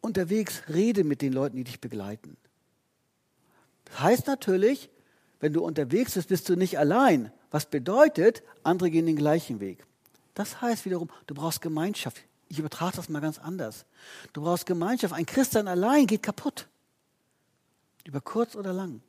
unterwegs 0.00 0.62
rede 0.68 1.04
mit 1.04 1.22
den 1.22 1.32
Leuten, 1.32 1.56
die 1.56 1.64
dich 1.64 1.80
begleiten. 1.80 2.36
Das 3.86 4.00
heißt 4.00 4.26
natürlich, 4.26 4.90
wenn 5.40 5.52
du 5.52 5.64
unterwegs 5.64 6.14
bist, 6.14 6.28
bist 6.28 6.48
du 6.48 6.56
nicht 6.56 6.78
allein. 6.78 7.32
Was 7.50 7.66
bedeutet, 7.66 8.42
andere 8.62 8.90
gehen 8.90 9.06
den 9.06 9.16
gleichen 9.16 9.60
Weg. 9.60 9.84
Das 10.34 10.60
heißt 10.60 10.84
wiederum, 10.84 11.10
du 11.26 11.34
brauchst 11.34 11.60
Gemeinschaft. 11.60 12.22
Ich 12.48 12.58
übertrage 12.58 12.96
das 12.96 13.08
mal 13.08 13.20
ganz 13.20 13.38
anders. 13.38 13.86
Du 14.32 14.42
brauchst 14.42 14.66
Gemeinschaft. 14.66 15.14
Ein 15.14 15.26
Christian 15.26 15.68
allein 15.68 16.06
geht 16.06 16.22
kaputt. 16.22 16.68
Über 18.04 18.20
kurz 18.20 18.54
oder 18.54 18.72
lang. 18.72 19.00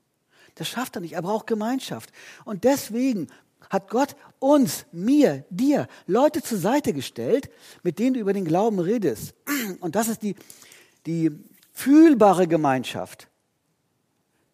Das 0.55 0.67
schafft 0.67 0.95
er 0.95 1.01
nicht. 1.01 1.13
Er 1.13 1.21
braucht 1.21 1.45
Gemeinschaft. 1.45 2.11
Und 2.45 2.63
deswegen 2.63 3.27
hat 3.69 3.89
Gott 3.89 4.15
uns, 4.39 4.85
mir, 4.91 5.45
dir 5.49 5.87
Leute 6.05 6.41
zur 6.41 6.57
Seite 6.57 6.93
gestellt, 6.93 7.49
mit 7.83 7.99
denen 7.99 8.13
du 8.13 8.19
über 8.19 8.33
den 8.33 8.45
Glauben 8.45 8.79
redest. 8.79 9.33
Und 9.79 9.95
das 9.95 10.07
ist 10.07 10.23
die, 10.23 10.35
die 11.05 11.31
fühlbare 11.73 12.47
Gemeinschaft. 12.47 13.27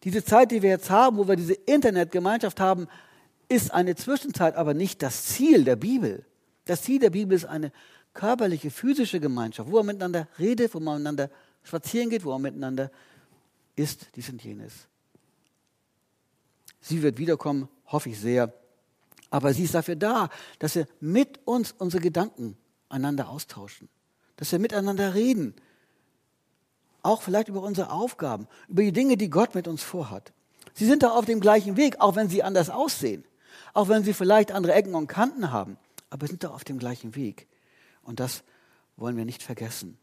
Diese 0.02 0.24
Zeit, 0.24 0.50
die 0.50 0.62
wir 0.62 0.70
jetzt 0.70 0.90
haben, 0.90 1.16
wo 1.16 1.28
wir 1.28 1.36
diese 1.36 1.54
Internetgemeinschaft 1.54 2.60
haben, 2.60 2.88
ist 3.48 3.72
eine 3.72 3.94
Zwischenzeit, 3.94 4.56
aber 4.56 4.74
nicht 4.74 5.02
das 5.02 5.26
Ziel 5.26 5.64
der 5.64 5.76
Bibel. 5.76 6.24
Das 6.64 6.82
Ziel 6.82 6.98
der 6.98 7.10
Bibel 7.10 7.36
ist 7.36 7.44
eine 7.44 7.72
körperliche, 8.12 8.70
physische 8.70 9.20
Gemeinschaft, 9.20 9.70
wo 9.70 9.76
man 9.76 9.86
miteinander 9.86 10.28
redet, 10.38 10.74
wo 10.74 10.80
man 10.80 10.96
miteinander 10.96 11.30
spazieren 11.62 12.10
geht, 12.10 12.24
wo 12.24 12.30
man 12.32 12.42
miteinander 12.42 12.90
isst, 13.76 14.08
dies 14.14 14.28
und 14.28 14.42
jenes. 14.42 14.86
Sie 16.80 17.02
wird 17.02 17.18
wiederkommen, 17.18 17.68
hoffe 17.86 18.10
ich 18.10 18.20
sehr. 18.20 18.52
Aber 19.34 19.52
sie 19.52 19.64
ist 19.64 19.74
dafür 19.74 19.96
da, 19.96 20.30
dass 20.60 20.76
wir 20.76 20.86
mit 21.00 21.40
uns 21.44 21.74
unsere 21.76 22.00
Gedanken 22.00 22.56
einander 22.88 23.28
austauschen, 23.28 23.88
dass 24.36 24.52
wir 24.52 24.60
miteinander 24.60 25.14
reden, 25.14 25.54
auch 27.02 27.20
vielleicht 27.20 27.48
über 27.48 27.60
unsere 27.62 27.90
Aufgaben, 27.90 28.46
über 28.68 28.82
die 28.82 28.92
Dinge, 28.92 29.16
die 29.16 29.30
Gott 29.30 29.56
mit 29.56 29.66
uns 29.66 29.82
vorhat. 29.82 30.32
Sie 30.72 30.86
sind 30.86 31.02
da 31.02 31.10
auf 31.10 31.24
dem 31.24 31.40
gleichen 31.40 31.76
Weg, 31.76 32.00
auch 32.00 32.14
wenn 32.14 32.28
sie 32.28 32.44
anders 32.44 32.70
aussehen, 32.70 33.24
auch 33.72 33.88
wenn 33.88 34.04
sie 34.04 34.14
vielleicht 34.14 34.52
andere 34.52 34.74
Ecken 34.74 34.94
und 34.94 35.08
Kanten 35.08 35.50
haben, 35.50 35.78
aber 36.10 36.28
sind 36.28 36.44
da 36.44 36.50
auf 36.50 36.62
dem 36.62 36.78
gleichen 36.78 37.16
Weg. 37.16 37.48
Und 38.04 38.20
das 38.20 38.44
wollen 38.96 39.16
wir 39.16 39.24
nicht 39.24 39.42
vergessen. 39.42 39.98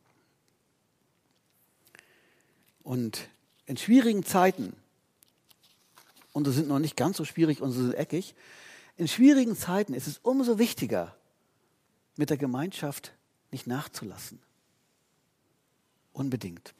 Und 2.84 3.30
in 3.66 3.78
schwierigen 3.78 4.26
Zeiten, 4.26 4.76
und 6.34 6.44
sie 6.44 6.52
sind 6.52 6.68
noch 6.68 6.80
nicht 6.80 6.98
ganz 6.98 7.16
so 7.16 7.24
schwierig 7.24 7.62
und 7.62 7.72
sie 7.72 7.82
sind 7.82 7.94
eckig, 7.94 8.36
in 8.98 9.08
schwierigen 9.08 9.56
Zeiten 9.56 9.94
ist 9.94 10.08
es 10.08 10.20
umso 10.20 10.60
wichtiger, 10.60 11.16
mit 12.18 12.30
der 12.30 12.38
Gemeinschaft 12.38 13.14
nicht 13.52 13.68
nachzulassen. 13.68 14.40
Unbedingt. 16.14 16.74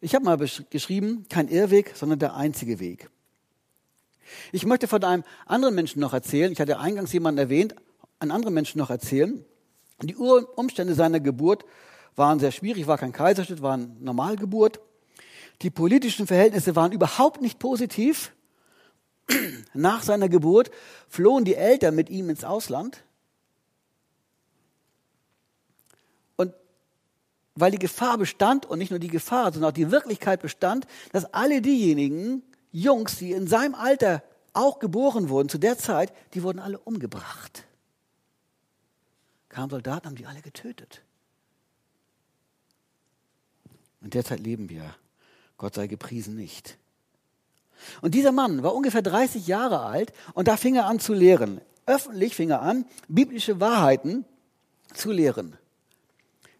Ich 0.00 0.14
habe 0.14 0.24
mal 0.24 0.36
geschrieben, 0.36 1.26
kein 1.28 1.48
Irrweg, 1.48 1.92
sondern 1.96 2.18
der 2.18 2.36
einzige 2.36 2.78
Weg. 2.78 3.10
Ich 4.52 4.66
möchte 4.66 4.88
von 4.88 5.02
einem 5.02 5.24
anderen 5.46 5.74
Menschen 5.74 6.00
noch 6.00 6.12
erzählen. 6.12 6.52
Ich 6.52 6.60
hatte 6.60 6.78
eingangs 6.78 7.12
jemanden 7.12 7.38
erwähnt, 7.38 7.74
einen 8.18 8.30
anderen 8.30 8.54
Menschen 8.54 8.78
noch 8.78 8.90
erzählen. 8.90 9.44
Die 10.02 10.14
Umstände 10.14 10.94
seiner 10.94 11.20
Geburt 11.20 11.64
waren 12.14 12.38
sehr 12.38 12.52
schwierig, 12.52 12.86
war 12.86 12.98
kein 12.98 13.12
Kaiserschnitt, 13.12 13.62
war 13.62 13.74
eine 13.74 13.86
Normalgeburt. 14.00 14.80
Die 15.62 15.70
politischen 15.70 16.26
Verhältnisse 16.26 16.76
waren 16.76 16.92
überhaupt 16.92 17.40
nicht 17.40 17.58
positiv. 17.58 18.32
Nach 19.74 20.02
seiner 20.02 20.28
Geburt 20.28 20.70
flohen 21.08 21.44
die 21.44 21.54
Eltern 21.54 21.94
mit 21.94 22.10
ihm 22.10 22.30
ins 22.30 22.44
Ausland. 22.44 23.02
weil 27.56 27.70
die 27.70 27.78
Gefahr 27.78 28.18
bestand 28.18 28.66
und 28.66 28.78
nicht 28.78 28.90
nur 28.90 29.00
die 29.00 29.08
Gefahr, 29.08 29.52
sondern 29.52 29.70
auch 29.70 29.74
die 29.74 29.90
Wirklichkeit 29.90 30.42
bestand, 30.42 30.86
dass 31.12 31.24
alle 31.32 31.62
diejenigen 31.62 32.42
Jungs, 32.70 33.16
die 33.16 33.32
in 33.32 33.48
seinem 33.48 33.74
Alter 33.74 34.22
auch 34.52 34.78
geboren 34.78 35.28
wurden, 35.30 35.48
zu 35.48 35.58
der 35.58 35.78
Zeit, 35.78 36.12
die 36.34 36.42
wurden 36.42 36.60
alle 36.60 36.78
umgebracht. 36.78 37.64
Kamen 39.48 39.70
Soldaten, 39.70 40.06
haben 40.06 40.16
die 40.16 40.26
alle 40.26 40.42
getötet. 40.42 41.02
In 44.02 44.10
der 44.10 44.24
Zeit 44.24 44.40
leben 44.40 44.68
wir. 44.68 44.94
Gott 45.58 45.74
sei 45.74 45.86
gepriesen 45.86 46.36
nicht. 46.36 46.78
Und 48.00 48.14
dieser 48.14 48.32
Mann 48.32 48.62
war 48.62 48.74
ungefähr 48.74 49.02
30 49.02 49.46
Jahre 49.46 49.80
alt 49.80 50.12
und 50.34 50.48
da 50.48 50.56
fing 50.56 50.76
er 50.76 50.86
an 50.86 50.98
zu 50.98 51.14
lehren. 51.14 51.60
Öffentlich 51.86 52.34
fing 52.34 52.50
er 52.50 52.62
an, 52.62 52.84
biblische 53.08 53.60
Wahrheiten 53.60 54.24
zu 54.92 55.12
lehren. 55.12 55.56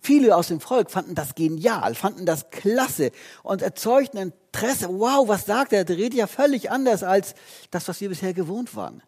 Viele 0.01 0.37
aus 0.37 0.49
dem 0.49 0.61
Volk 0.61 0.91
fanden 0.91 1.17
das 1.17 1.35
genial, 1.35 1.95
fanden 1.97 2.27
das 2.27 2.51
klasse 2.51 3.11
und 3.43 3.61
erzeugten 3.61 4.19
Interesse. 4.19 4.89
Wow, 4.89 5.27
was 5.27 5.47
sagt 5.47 5.73
er? 5.73 5.85
Der 5.85 5.97
redet 5.97 6.15
ja 6.15 6.27
völlig 6.29 6.71
anders 6.71 7.03
als 7.03 7.35
das, 7.73 7.89
was 7.89 8.01
wir 8.01 8.09
bisher 8.09 8.33
gewohnt 8.33 8.77
waren. 8.77 9.03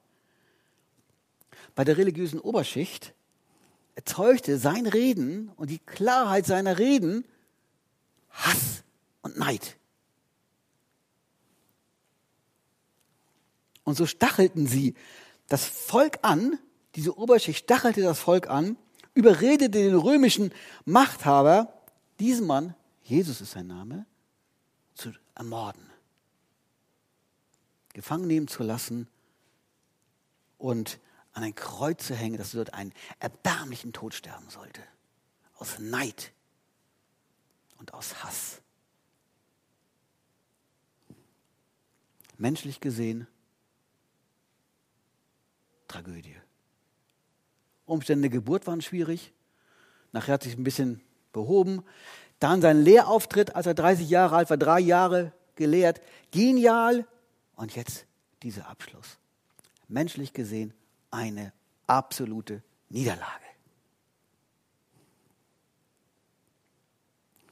Bei 1.77 1.85
der 1.85 1.99
religiösen 1.99 2.41
Oberschicht 2.41 3.15
erzeugte 3.95 4.59
sein 4.59 4.87
Reden 4.87 5.53
und 5.55 5.71
die 5.71 5.79
Klarheit 5.79 6.47
seiner 6.47 6.79
Reden 6.79 7.25
Hass 8.31 8.83
und 9.23 9.39
Neid. 9.39 9.77
Und 13.85 13.97
so 13.97 14.07
stachelten 14.07 14.67
sie 14.67 14.95
das 15.47 15.65
Volk 15.65 16.19
an, 16.23 16.59
diese 16.95 17.17
Oberschicht 17.17 17.65
stachelte 17.65 18.03
das 18.03 18.19
Volk 18.19 18.49
an, 18.49 18.77
überredete 19.15 19.71
den 19.71 19.95
römischen 19.95 20.53
Machthaber, 20.85 21.73
diesen 22.21 22.47
Mann, 22.47 22.75
Jesus 23.03 23.41
ist 23.41 23.53
sein 23.53 23.67
Name, 23.67 24.05
zu 24.95 25.13
ermorden, 25.35 25.91
gefangen 27.95 28.27
nehmen 28.27 28.49
zu 28.49 28.63
lassen 28.63 29.09
und 30.59 30.99
an 31.33 31.45
ein 31.45 31.55
Kreuz 31.55 32.07
zu 32.07 32.15
hängen, 32.15 32.37
dass 32.37 32.53
er 32.53 32.65
dort 32.65 32.75
einen 32.75 32.93
erbärmlichen 33.21 33.93
Tod 33.93 34.13
sterben 34.13 34.51
sollte. 34.51 34.83
Aus 35.57 35.79
Neid 35.79 36.33
und 37.79 37.95
aus 37.95 38.23
Hass. 38.23 38.61
Menschlich 42.39 42.81
gesehen, 42.81 43.27
Tragödie. 45.89 46.37
Umstände 47.85 48.29
der 48.29 48.39
Geburt 48.39 48.67
waren 48.67 48.81
schwierig. 48.81 49.33
Nachher 50.13 50.35
hat 50.35 50.43
sich 50.43 50.57
ein 50.57 50.65
bisschen 50.65 51.01
behoben. 51.33 51.83
Dann 52.39 52.61
sein 52.61 52.83
Lehrauftritt, 52.83 53.57
als 53.57 53.67
er 53.67 53.75
30 53.75 54.09
Jahre 54.09 54.37
alt 54.37 54.51
war, 54.51 54.57
drei 54.57 54.81
Jahre 54.81 55.33
gelehrt. 55.57 56.01
Genial. 56.31 57.07
Und 57.57 57.75
jetzt 57.75 58.07
dieser 58.43 58.69
Abschluss. 58.69 59.19
Menschlich 59.89 60.33
gesehen 60.33 60.75
eine 61.11 61.53
absolute 61.87 62.63
Niederlage. 62.91 63.45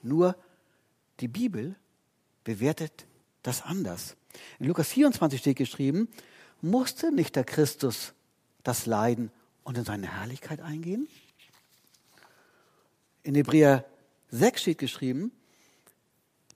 Nur 0.03 0.37
die 1.19 1.29
Bibel 1.29 1.75
bewertet 2.45 3.07
das 3.43 3.63
anders. 3.63 4.17
In 4.59 4.67
Lukas 4.67 4.89
24 4.89 5.41
steht 5.41 5.57
geschrieben, 5.57 6.09
musste 6.61 7.13
nicht 7.13 7.37
der 7.37 7.45
Christus 7.45 8.15
das 8.63 8.87
Leiden 8.87 9.31
und 9.65 9.79
in 9.79 9.85
seine 9.85 10.07
Herrlichkeit 10.07 10.61
eingehen? 10.61 11.09
In 13.23 13.35
Hebräer 13.35 13.85
6 14.31 14.61
steht 14.61 14.79
geschrieben, 14.79 15.33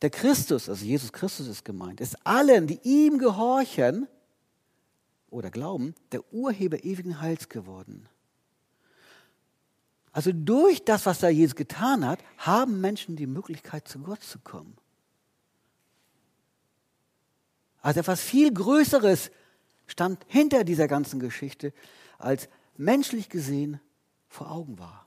der 0.03 0.11
Christus, 0.11 0.69
also 0.69 0.85
Jesus 0.85 1.13
Christus 1.13 1.47
ist 1.47 1.65
gemeint, 1.65 2.01
ist 2.01 2.17
allen, 2.27 2.67
die 2.67 2.81
ihm 2.83 3.19
gehorchen 3.19 4.09
oder 5.29 5.51
glauben, 5.51 5.95
der 6.13 6.33
Urheber 6.33 6.85
ewigen 6.85 7.21
Heils 7.21 7.49
geworden. 7.49 8.09
Also 10.13 10.33
durch 10.33 10.85
das, 10.85 11.07
was 11.07 11.21
da 11.21 11.29
Jesus 11.29 11.55
getan 11.55 12.05
hat, 12.05 12.21
haben 12.39 12.81
Menschen 12.81 13.17
die 13.17 13.27
Möglichkeit, 13.27 13.87
zu 13.87 14.01
Gott 14.01 14.23
zu 14.23 14.39
kommen. 14.41 14.77
Also 17.83 18.01
etwas 18.01 18.21
viel 18.21 18.53
Größeres 18.53 19.31
stand 19.87 20.25
hinter 20.27 20.65
dieser 20.65 20.89
ganzen 20.89 21.21
Geschichte, 21.21 21.73
als 22.19 22.49
menschlich 22.77 23.29
gesehen 23.29 23.81
vor 24.29 24.51
Augen 24.51 24.79
war. 24.79 25.07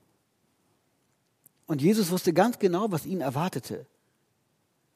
Und 1.65 1.81
Jesus 1.81 2.11
wusste 2.11 2.33
ganz 2.33 2.59
genau, 2.59 2.91
was 2.91 3.05
ihn 3.05 3.21
erwartete, 3.21 3.85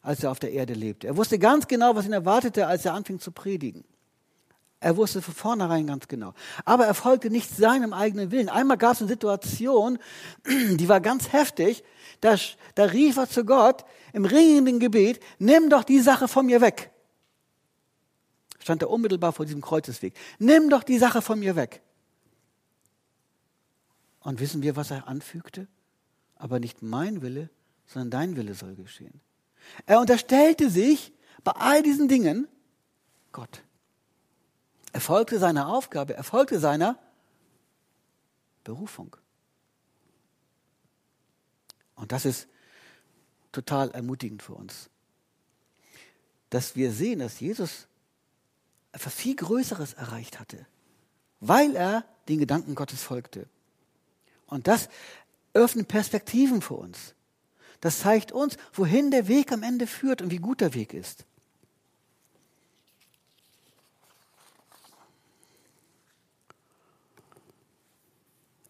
als 0.01 0.23
er 0.23 0.31
auf 0.31 0.39
der 0.39 0.51
Erde 0.51 0.73
lebte. 0.73 1.07
Er 1.07 1.17
wusste 1.17 1.39
ganz 1.39 1.67
genau, 1.67 1.95
was 1.95 2.05
ihn 2.05 2.13
erwartete, 2.13 2.67
als 2.67 2.85
er 2.85 2.93
anfing 2.93 3.19
zu 3.19 3.31
predigen. 3.31 3.83
Er 4.79 4.95
wusste 4.95 5.23
von 5.23 5.33
vornherein 5.33 5.87
ganz 5.87 6.07
genau. 6.07 6.33
Aber 6.63 6.85
er 6.85 6.93
folgte 6.93 7.31
nicht 7.31 7.49
seinem 7.49 7.93
eigenen 7.93 8.29
Willen. 8.29 8.49
Einmal 8.49 8.77
gab 8.77 8.93
es 8.93 9.01
eine 9.01 9.07
Situation, 9.07 9.97
die 10.45 10.87
war 10.87 11.01
ganz 11.01 11.33
heftig. 11.33 11.83
Da, 12.21 12.35
da 12.75 12.83
rief 12.85 13.17
er 13.17 13.27
zu 13.27 13.43
Gott 13.43 13.85
im 14.13 14.25
ringenden 14.25 14.79
Gebet, 14.79 15.19
nimm 15.39 15.69
doch 15.69 15.83
die 15.83 15.99
Sache 15.99 16.27
von 16.27 16.45
mir 16.45 16.61
weg. 16.61 16.91
Stand 18.67 18.81
er 18.81 18.89
unmittelbar 18.89 19.31
vor 19.31 19.45
diesem 19.45 19.61
Kreuzesweg. 19.61 20.13
Nimm 20.39 20.69
doch 20.69 20.83
die 20.83 20.97
Sache 20.97 21.21
von 21.21 21.39
mir 21.39 21.55
weg. 21.55 21.81
Und 24.19 24.41
wissen 24.41 24.61
wir, 24.61 24.75
was 24.75 24.91
er 24.91 25.07
anfügte? 25.07 25.69
Aber 26.35 26.59
nicht 26.59 26.81
mein 26.81 27.21
Wille, 27.21 27.49
sondern 27.85 28.11
dein 28.11 28.35
Wille 28.35 28.55
soll 28.55 28.75
geschehen. 28.75 29.21
Er 29.85 30.01
unterstellte 30.01 30.69
sich 30.69 31.13
bei 31.45 31.53
all 31.53 31.81
diesen 31.81 32.09
Dingen 32.09 32.45
Gott. 33.31 33.63
Er 34.91 34.99
folgte 34.99 35.39
seiner 35.39 35.69
Aufgabe, 35.69 36.15
er 36.15 36.25
folgte 36.25 36.59
seiner 36.59 36.99
Berufung. 38.65 39.15
Und 41.95 42.11
das 42.11 42.25
ist 42.25 42.49
total 43.53 43.91
ermutigend 43.91 44.43
für 44.43 44.55
uns, 44.55 44.89
dass 46.49 46.75
wir 46.75 46.91
sehen, 46.91 47.19
dass 47.19 47.39
Jesus 47.39 47.86
etwas 48.91 49.13
viel 49.13 49.35
Größeres 49.35 49.93
erreicht 49.93 50.39
hatte, 50.39 50.65
weil 51.39 51.75
er 51.75 52.05
den 52.27 52.39
Gedanken 52.39 52.75
Gottes 52.75 53.03
folgte. 53.03 53.47
Und 54.47 54.67
das 54.67 54.89
öffnet 55.53 55.87
Perspektiven 55.87 56.61
für 56.61 56.75
uns. 56.75 57.13
Das 57.81 57.99
zeigt 57.99 58.31
uns, 58.31 58.57
wohin 58.73 59.11
der 59.11 59.27
Weg 59.27 59.51
am 59.51 59.63
Ende 59.63 59.87
führt 59.87 60.21
und 60.21 60.31
wie 60.31 60.37
gut 60.37 60.61
der 60.61 60.73
Weg 60.73 60.93
ist. 60.93 61.25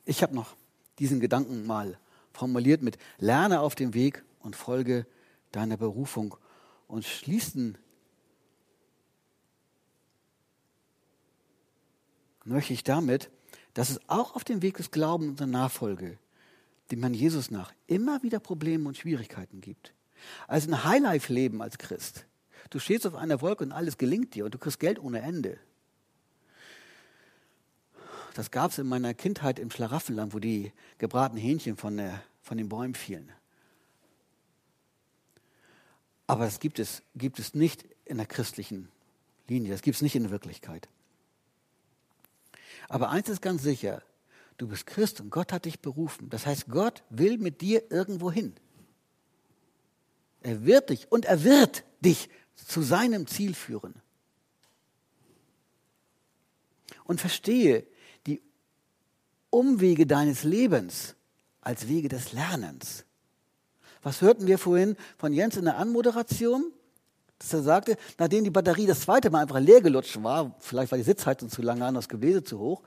Ich 0.03 0.23
habe 0.23 0.33
noch 0.33 0.55
diesen 0.99 1.19
Gedanken 1.19 1.65
mal 1.65 1.97
formuliert 2.33 2.81
mit 2.81 2.97
lerne 3.17 3.59
auf 3.59 3.75
dem 3.75 3.93
Weg 3.93 4.23
und 4.39 4.55
folge 4.55 5.05
deiner 5.51 5.77
Berufung 5.77 6.37
und 6.87 7.03
schließen 7.03 7.77
möchte 12.47 12.73
ich 12.73 12.83
damit, 12.83 13.29
dass 13.73 13.89
es 13.89 13.99
auch 14.09 14.35
auf 14.35 14.43
dem 14.43 14.61
Weg 14.61 14.77
des 14.77 14.91
Glaubens 14.91 15.29
und 15.29 15.39
der 15.39 15.47
Nachfolge, 15.47 16.17
dem 16.91 16.99
man 16.99 17.13
Jesus 17.13 17.51
nach, 17.51 17.73
immer 17.85 18.23
wieder 18.23 18.39
Probleme 18.39 18.87
und 18.87 18.97
Schwierigkeiten 18.97 19.61
gibt. 19.61 19.93
Also 20.47 20.71
ein 20.71 20.83
Highlife-Leben 20.83 21.61
als 21.61 21.77
Christ. 21.77 22.25
Du 22.69 22.79
stehst 22.79 23.05
auf 23.05 23.15
einer 23.15 23.41
Wolke 23.41 23.63
und 23.63 23.71
alles 23.71 23.97
gelingt 23.97 24.33
dir 24.35 24.45
und 24.45 24.53
du 24.53 24.57
kriegst 24.57 24.79
Geld 24.79 24.99
ohne 24.99 25.21
Ende. 25.21 25.59
Das 28.33 28.51
gab 28.51 28.71
es 28.71 28.77
in 28.77 28.87
meiner 28.87 29.13
Kindheit 29.13 29.57
im 29.57 29.71
Schlaraffenland, 29.71 30.33
wo 30.33 30.39
die 30.39 30.71
gebratenen 30.97 31.41
Hähnchen 31.41 31.75
von, 31.75 31.97
der, 31.97 32.21
von 32.41 32.57
den 32.57 32.69
Bäumen 32.69 32.93
fielen. 32.93 33.31
Aber 36.27 36.45
das 36.45 36.59
gibt 36.59 36.77
es, 36.77 37.03
gibt 37.15 37.39
es 37.39 37.53
nicht 37.53 37.85
in 38.05 38.17
der 38.17 38.25
christlichen 38.25 38.89
Linie, 39.47 39.71
das 39.71 39.81
gibt 39.81 39.95
es 39.95 40.01
nicht 40.01 40.15
in 40.15 40.23
der 40.23 40.31
Wirklichkeit. 40.31 40.89
Aber 42.87 43.09
eins 43.09 43.29
ist 43.29 43.41
ganz 43.41 43.63
sicher, 43.63 44.01
du 44.57 44.67
bist 44.67 44.85
Christ 44.85 45.21
und 45.21 45.29
Gott 45.29 45.51
hat 45.51 45.65
dich 45.65 45.79
berufen. 45.79 46.29
Das 46.29 46.45
heißt, 46.45 46.67
Gott 46.67 47.03
will 47.09 47.37
mit 47.37 47.61
dir 47.61 47.91
irgendwo 47.91 48.31
hin. 48.31 48.55
Er 50.41 50.65
wird 50.65 50.89
dich 50.89 51.11
und 51.11 51.25
er 51.25 51.43
wird 51.43 51.83
dich 52.01 52.29
zu 52.55 52.81
seinem 52.81 53.27
Ziel 53.27 53.53
führen. 53.53 53.95
Und 57.03 57.21
verstehe, 57.21 57.85
Umwege 59.49 60.05
deines 60.05 60.43
Lebens 60.43 61.15
als 61.61 61.87
Wege 61.87 62.09
des 62.09 62.33
Lernens. 62.33 63.05
Was 64.03 64.21
hörten 64.21 64.47
wir 64.47 64.57
vorhin 64.57 64.95
von 65.17 65.33
Jens 65.33 65.57
in 65.57 65.65
der 65.65 65.77
Anmoderation? 65.77 66.71
Dass 67.39 67.53
er 67.53 67.61
sagte, 67.61 67.97
nachdem 68.17 68.43
die 68.43 68.49
Batterie 68.49 68.87
das 68.87 69.01
zweite 69.01 69.29
Mal 69.29 69.43
einfach 69.43 69.59
leer 69.59 69.81
gelutscht 69.81 70.21
war, 70.23 70.55
vielleicht 70.59 70.91
war 70.91 70.97
die 70.97 71.03
Sitzheizung 71.03 71.49
zu 71.49 71.61
lange 71.61 71.85
an, 71.85 71.93
das 71.93 72.09
Gebläse 72.09 72.43
zu 72.43 72.59
hoch, 72.59 72.81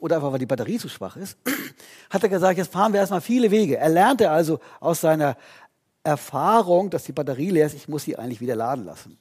oder 0.00 0.16
einfach 0.16 0.32
weil 0.32 0.38
die 0.38 0.46
Batterie 0.46 0.78
zu 0.78 0.88
schwach 0.88 1.16
ist, 1.16 1.38
hat 2.10 2.22
er 2.22 2.28
gesagt, 2.28 2.58
jetzt 2.58 2.72
fahren 2.72 2.92
wir 2.92 3.00
erstmal 3.00 3.20
viele 3.20 3.50
Wege. 3.50 3.78
Er 3.78 3.88
lernte 3.88 4.30
also 4.30 4.60
aus 4.80 5.00
seiner 5.00 5.36
Erfahrung, 6.02 6.90
dass 6.90 7.04
die 7.04 7.12
Batterie 7.12 7.50
leer 7.50 7.66
ist, 7.66 7.74
ich 7.74 7.88
muss 7.88 8.04
sie 8.04 8.16
eigentlich 8.18 8.40
wieder 8.40 8.56
laden 8.56 8.84
lassen. 8.84 9.16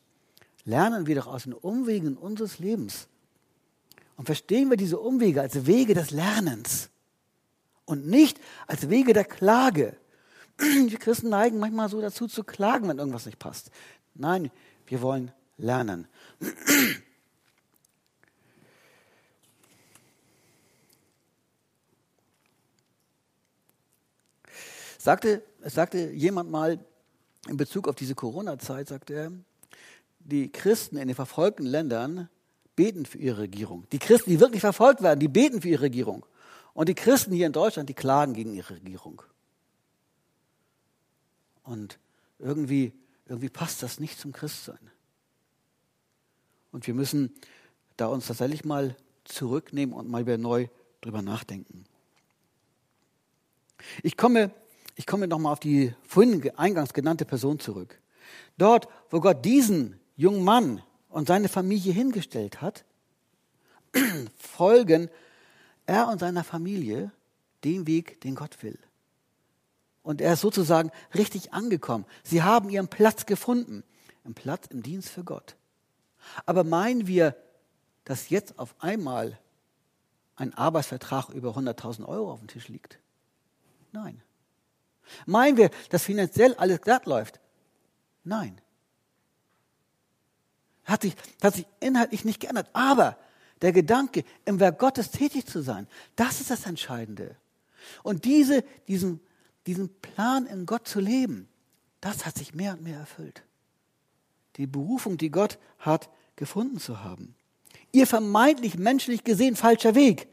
Lernen 0.65 1.07
wir 1.07 1.15
doch 1.15 1.27
aus 1.27 1.43
den 1.43 1.53
Umwegen 1.53 2.17
unseres 2.17 2.59
Lebens. 2.59 3.07
Und 4.17 4.25
verstehen 4.25 4.69
wir 4.69 4.77
diese 4.77 4.99
Umwege 4.99 5.41
als 5.41 5.65
Wege 5.65 5.93
des 5.93 6.11
Lernens 6.11 6.89
und 7.85 8.07
nicht 8.07 8.39
als 8.67 8.89
Wege 8.89 9.13
der 9.13 9.25
Klage. 9.25 9.95
Die 10.61 10.97
Christen 10.97 11.29
neigen 11.29 11.59
manchmal 11.59 11.89
so 11.89 11.99
dazu 12.01 12.27
zu 12.27 12.43
klagen, 12.43 12.87
wenn 12.87 12.99
irgendwas 12.99 13.25
nicht 13.25 13.39
passt. 13.39 13.71
Nein, 14.15 14.51
wir 14.87 15.01
wollen 15.01 15.31
lernen. 15.57 16.07
Sagte, 24.97 25.43
sagte 25.59 26.11
jemand 26.11 26.49
mal 26.49 26.79
in 27.49 27.57
Bezug 27.57 27.89
auf 27.89 27.95
diese 27.95 28.15
Corona-Zeit, 28.15 28.87
sagte 28.87 29.13
er, 29.13 29.31
die 30.19 30.49
Christen 30.49 30.95
in 30.95 31.09
den 31.09 31.15
verfolgten 31.15 31.65
Ländern 31.65 32.29
beten 32.75 33.05
für 33.05 33.17
ihre 33.17 33.41
Regierung. 33.41 33.85
Die 33.91 33.99
Christen, 33.99 34.29
die 34.29 34.39
wirklich 34.39 34.61
verfolgt 34.61 35.01
werden, 35.03 35.19
die 35.19 35.27
beten 35.27 35.61
für 35.61 35.67
ihre 35.67 35.83
Regierung. 35.83 36.25
Und 36.73 36.89
die 36.89 36.95
Christen 36.95 37.33
hier 37.33 37.47
in 37.47 37.51
Deutschland, 37.51 37.89
die 37.89 37.93
klagen 37.93 38.33
gegen 38.33 38.53
ihre 38.53 38.75
Regierung. 38.75 39.21
Und 41.63 41.99
irgendwie, 42.39 42.93
irgendwie 43.25 43.49
passt 43.49 43.83
das 43.83 43.99
nicht 43.99 44.19
zum 44.19 44.33
Christsein. 44.33 44.91
Und 46.71 46.87
wir 46.87 46.93
müssen 46.93 47.33
da 47.97 48.07
uns 48.07 48.27
tatsächlich 48.27 48.65
mal 48.65 48.95
zurücknehmen 49.23 49.95
und 49.95 50.09
mal 50.09 50.25
wieder 50.25 50.37
neu 50.37 50.67
drüber 51.01 51.21
nachdenken. 51.21 51.85
Ich 54.01 54.17
komme, 54.17 54.51
ich 54.95 55.05
komme 55.05 55.27
nochmal 55.27 55.53
auf 55.53 55.59
die 55.59 55.93
vorhin 56.07 56.49
eingangs 56.57 56.93
genannte 56.93 57.25
Person 57.25 57.59
zurück. 57.59 57.99
Dort, 58.57 58.87
wo 59.09 59.19
Gott 59.19 59.45
diesen 59.45 59.99
jungen 60.15 60.43
Mann 60.43 60.81
und 61.09 61.27
seine 61.27 61.49
Familie 61.49 61.93
hingestellt 61.93 62.61
hat, 62.61 62.85
folgen 64.37 65.09
er 65.85 66.07
und 66.07 66.19
seiner 66.19 66.43
Familie 66.43 67.11
dem 67.63 67.87
Weg, 67.87 68.19
den 68.21 68.35
Gott 68.35 68.61
will. 68.63 68.79
Und 70.03 70.21
er 70.21 70.33
ist 70.33 70.41
sozusagen 70.41 70.91
richtig 71.15 71.53
angekommen. 71.53 72.05
Sie 72.23 72.43
haben 72.43 72.69
ihren 72.69 72.89
Platz 72.89 73.25
gefunden, 73.25 73.83
einen 74.23 74.35
Platz 74.35 74.67
im 74.67 74.83
Dienst 74.83 75.09
für 75.09 75.23
Gott. 75.23 75.55
Aber 76.45 76.63
meinen 76.63 77.07
wir, 77.07 77.35
dass 78.03 78.29
jetzt 78.29 78.59
auf 78.59 78.75
einmal 78.79 79.39
ein 80.35 80.53
Arbeitsvertrag 80.53 81.29
über 81.29 81.51
100.000 81.51 82.05
Euro 82.05 82.31
auf 82.31 82.39
dem 82.39 82.47
Tisch 82.47 82.67
liegt? 82.67 82.99
Nein. 83.91 84.21
Meinen 85.25 85.57
wir, 85.57 85.69
dass 85.89 86.03
finanziell 86.03 86.53
alles 86.55 86.81
glatt 86.81 87.05
läuft? 87.05 87.39
Nein. 88.23 88.59
Hat 90.85 91.03
sich, 91.03 91.15
hat 91.41 91.55
sich 91.55 91.65
inhaltlich 91.79 92.25
nicht 92.25 92.41
geändert. 92.41 92.69
Aber 92.73 93.17
der 93.61 93.71
Gedanke, 93.71 94.25
im 94.45 94.59
Werk 94.59 94.79
Gottes 94.79 95.11
tätig 95.11 95.45
zu 95.45 95.61
sein, 95.61 95.87
das 96.15 96.41
ist 96.41 96.49
das 96.49 96.65
Entscheidende. 96.65 97.37
Und 98.01 98.25
diese, 98.25 98.63
diesen, 98.87 99.21
diesen 99.67 99.89
Plan 100.01 100.45
in 100.45 100.65
Gott 100.65 100.87
zu 100.87 100.99
leben, 100.99 101.47
das 102.01 102.25
hat 102.25 102.37
sich 102.37 102.53
mehr 102.53 102.73
und 102.73 102.83
mehr 102.83 102.99
erfüllt. 102.99 103.43
Die 104.57 104.67
Berufung, 104.67 105.17
die 105.17 105.31
Gott 105.31 105.57
hat, 105.79 106.09
gefunden 106.35 106.79
zu 106.79 107.03
haben. 107.03 107.35
Ihr 107.91 108.07
vermeintlich 108.07 108.77
menschlich 108.77 109.23
gesehen 109.23 109.55
falscher 109.55 109.95
Weg 109.95 110.27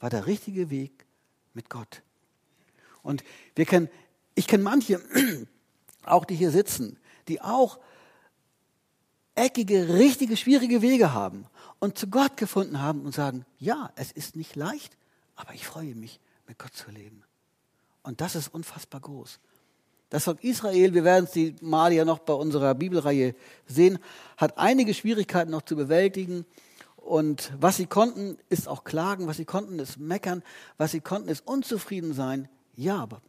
war 0.00 0.10
der 0.10 0.26
richtige 0.26 0.70
Weg 0.70 1.04
mit 1.52 1.68
Gott. 1.70 2.02
Und 3.02 3.22
wir 3.54 3.66
kennen, 3.66 3.88
ich 4.34 4.46
kenne 4.46 4.62
manche, 4.62 5.00
auch 6.04 6.24
die 6.24 6.34
hier 6.34 6.50
sitzen, 6.50 6.98
die 7.28 7.40
auch 7.40 7.78
eckige, 9.34 9.94
richtige, 9.94 10.36
schwierige 10.36 10.82
Wege 10.82 11.12
haben 11.12 11.46
und 11.80 11.98
zu 11.98 12.08
Gott 12.08 12.36
gefunden 12.36 12.80
haben 12.80 13.02
und 13.02 13.14
sagen, 13.14 13.44
ja, 13.58 13.92
es 13.96 14.12
ist 14.12 14.36
nicht 14.36 14.56
leicht, 14.56 14.96
aber 15.36 15.54
ich 15.54 15.66
freue 15.66 15.94
mich, 15.94 16.20
mit 16.46 16.58
Gott 16.58 16.74
zu 16.74 16.90
leben. 16.90 17.24
Und 18.04 18.20
das 18.20 18.36
ist 18.36 18.54
unfassbar 18.54 19.00
groß. 19.00 19.40
Das 20.10 20.24
Volk 20.24 20.44
Israel, 20.44 20.94
wir 20.94 21.02
werden 21.02 21.24
es 21.24 21.32
die 21.32 21.56
Mal 21.60 21.92
ja 21.92 22.04
noch 22.04 22.20
bei 22.20 22.34
unserer 22.34 22.74
Bibelreihe 22.76 23.34
sehen, 23.66 23.98
hat 24.36 24.58
einige 24.58 24.94
Schwierigkeiten 24.94 25.50
noch 25.50 25.62
zu 25.62 25.74
bewältigen. 25.74 26.46
Und 26.96 27.52
was 27.58 27.78
sie 27.78 27.86
konnten, 27.86 28.38
ist 28.48 28.68
auch 28.68 28.84
klagen, 28.84 29.26
was 29.26 29.38
sie 29.38 29.44
konnten, 29.44 29.78
ist 29.80 29.98
meckern, 29.98 30.44
was 30.76 30.92
sie 30.92 31.00
konnten, 31.00 31.28
ist 31.28 31.46
unzufrieden 31.46 32.12
sein. 32.12 32.48
Ja, 32.76 32.98
aber 32.98 33.22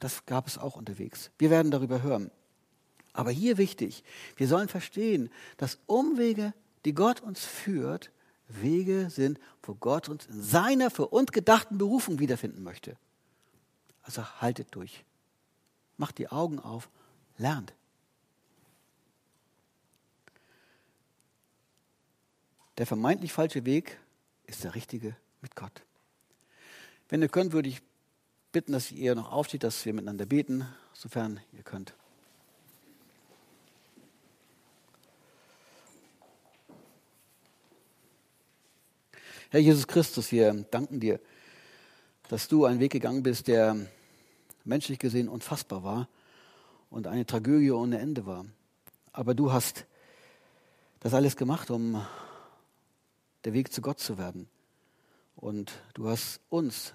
das 0.00 0.26
gab 0.26 0.46
es 0.46 0.58
auch 0.58 0.76
unterwegs. 0.76 1.30
Wir 1.38 1.50
werden 1.50 1.70
darüber 1.70 2.02
hören. 2.02 2.30
Aber 3.12 3.30
hier 3.30 3.56
wichtig, 3.56 4.04
wir 4.36 4.46
sollen 4.46 4.68
verstehen, 4.68 5.30
dass 5.56 5.78
Umwege, 5.86 6.52
die 6.84 6.92
Gott 6.92 7.22
uns 7.22 7.44
führt, 7.44 8.10
Wege 8.48 9.08
sind, 9.08 9.40
wo 9.62 9.74
Gott 9.74 10.08
uns 10.08 10.26
in 10.26 10.42
seiner 10.42 10.90
für 10.90 11.08
uns 11.08 11.32
gedachten 11.32 11.78
Berufung 11.78 12.18
wiederfinden 12.18 12.62
möchte. 12.62 12.96
Also 14.06 14.24
haltet 14.40 14.68
durch. 14.70 15.04
Macht 15.96 16.18
die 16.18 16.28
Augen 16.28 16.60
auf, 16.60 16.88
lernt. 17.38 17.74
Der 22.78 22.86
vermeintlich 22.86 23.32
falsche 23.32 23.64
Weg 23.64 23.98
ist 24.46 24.62
der 24.62 24.74
richtige 24.74 25.16
mit 25.40 25.56
Gott. 25.56 25.82
Wenn 27.08 27.20
ihr 27.20 27.28
könnt, 27.28 27.52
würde 27.52 27.68
ich 27.68 27.82
bitten, 28.52 28.72
dass 28.72 28.92
ihr 28.92 29.14
noch 29.14 29.32
aufsteht, 29.32 29.64
dass 29.64 29.84
wir 29.84 29.92
miteinander 29.92 30.26
beten, 30.26 30.68
sofern 30.92 31.40
ihr 31.52 31.62
könnt. 31.62 31.94
Herr 39.50 39.60
Jesus 39.60 39.86
Christus, 39.86 40.30
wir 40.30 40.52
danken 40.70 41.00
dir, 41.00 41.18
dass 42.28 42.46
du 42.46 42.66
einen 42.66 42.78
Weg 42.80 42.92
gegangen 42.92 43.22
bist, 43.22 43.48
der 43.48 43.88
menschlich 44.66 44.98
gesehen 44.98 45.28
unfassbar 45.28 45.82
war 45.82 46.08
und 46.90 47.06
eine 47.06 47.26
Tragödie 47.26 47.70
ohne 47.70 47.98
Ende 47.98 48.26
war. 48.26 48.44
Aber 49.12 49.34
du 49.34 49.52
hast 49.52 49.86
das 51.00 51.14
alles 51.14 51.36
gemacht, 51.36 51.70
um 51.70 52.04
der 53.44 53.52
Weg 53.52 53.72
zu 53.72 53.80
Gott 53.80 54.00
zu 54.00 54.18
werden. 54.18 54.48
Und 55.36 55.72
du 55.94 56.08
hast 56.08 56.40
uns 56.48 56.94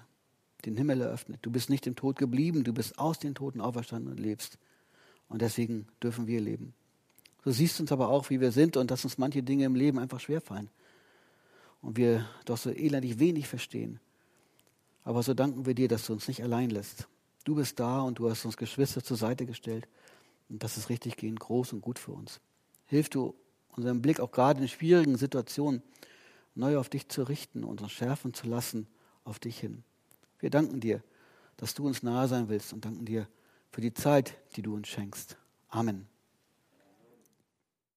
den 0.64 0.76
Himmel 0.76 1.00
eröffnet. 1.00 1.40
Du 1.42 1.50
bist 1.50 1.70
nicht 1.70 1.86
im 1.86 1.96
Tod 1.96 2.18
geblieben, 2.18 2.64
du 2.64 2.72
bist 2.72 2.98
aus 2.98 3.18
den 3.18 3.34
Toten 3.34 3.60
auferstanden 3.60 4.12
und 4.12 4.20
lebst. 4.20 4.58
Und 5.28 5.42
deswegen 5.42 5.88
dürfen 6.02 6.26
wir 6.26 6.40
leben. 6.40 6.74
Du 7.42 7.50
siehst 7.50 7.80
uns 7.80 7.90
aber 7.90 8.08
auch, 8.08 8.30
wie 8.30 8.40
wir 8.40 8.52
sind 8.52 8.76
und 8.76 8.90
dass 8.90 9.04
uns 9.04 9.18
manche 9.18 9.42
Dinge 9.42 9.64
im 9.64 9.74
Leben 9.74 9.98
einfach 9.98 10.20
schwerfallen. 10.20 10.70
Und 11.80 11.96
wir 11.96 12.28
doch 12.44 12.58
so 12.58 12.70
elendig 12.70 13.18
wenig 13.18 13.48
verstehen. 13.48 13.98
Aber 15.04 15.22
so 15.22 15.34
danken 15.34 15.66
wir 15.66 15.74
dir, 15.74 15.88
dass 15.88 16.06
du 16.06 16.12
uns 16.12 16.28
nicht 16.28 16.42
allein 16.42 16.70
lässt. 16.70 17.08
Du 17.44 17.54
bist 17.54 17.80
da 17.80 18.02
und 18.02 18.18
du 18.18 18.30
hast 18.30 18.44
uns 18.44 18.56
Geschwister 18.56 19.02
zur 19.02 19.16
Seite 19.16 19.46
gestellt. 19.46 19.88
Und 20.48 20.62
das 20.62 20.76
ist 20.76 20.88
richtig 20.88 21.16
gehend 21.16 21.40
groß 21.40 21.72
und 21.72 21.80
gut 21.80 21.98
für 21.98 22.12
uns. 22.12 22.40
Hilf 22.86 23.08
du 23.08 23.34
unseren 23.70 24.02
Blick 24.02 24.20
auch 24.20 24.30
gerade 24.30 24.60
in 24.60 24.68
schwierigen 24.68 25.16
Situationen 25.16 25.82
neu 26.54 26.78
auf 26.78 26.88
dich 26.88 27.08
zu 27.08 27.22
richten 27.22 27.64
und 27.64 27.80
uns 27.80 27.92
schärfen 27.92 28.34
zu 28.34 28.46
lassen 28.46 28.86
auf 29.24 29.38
dich 29.38 29.58
hin. 29.58 29.82
Wir 30.38 30.50
danken 30.50 30.80
dir, 30.80 31.02
dass 31.56 31.74
du 31.74 31.86
uns 31.86 32.02
nahe 32.02 32.28
sein 32.28 32.48
willst 32.48 32.72
und 32.72 32.84
danken 32.84 33.06
dir 33.06 33.28
für 33.70 33.80
die 33.80 33.94
Zeit, 33.94 34.36
die 34.56 34.62
du 34.62 34.74
uns 34.74 34.88
schenkst. 34.88 35.36
Amen. 35.68 36.11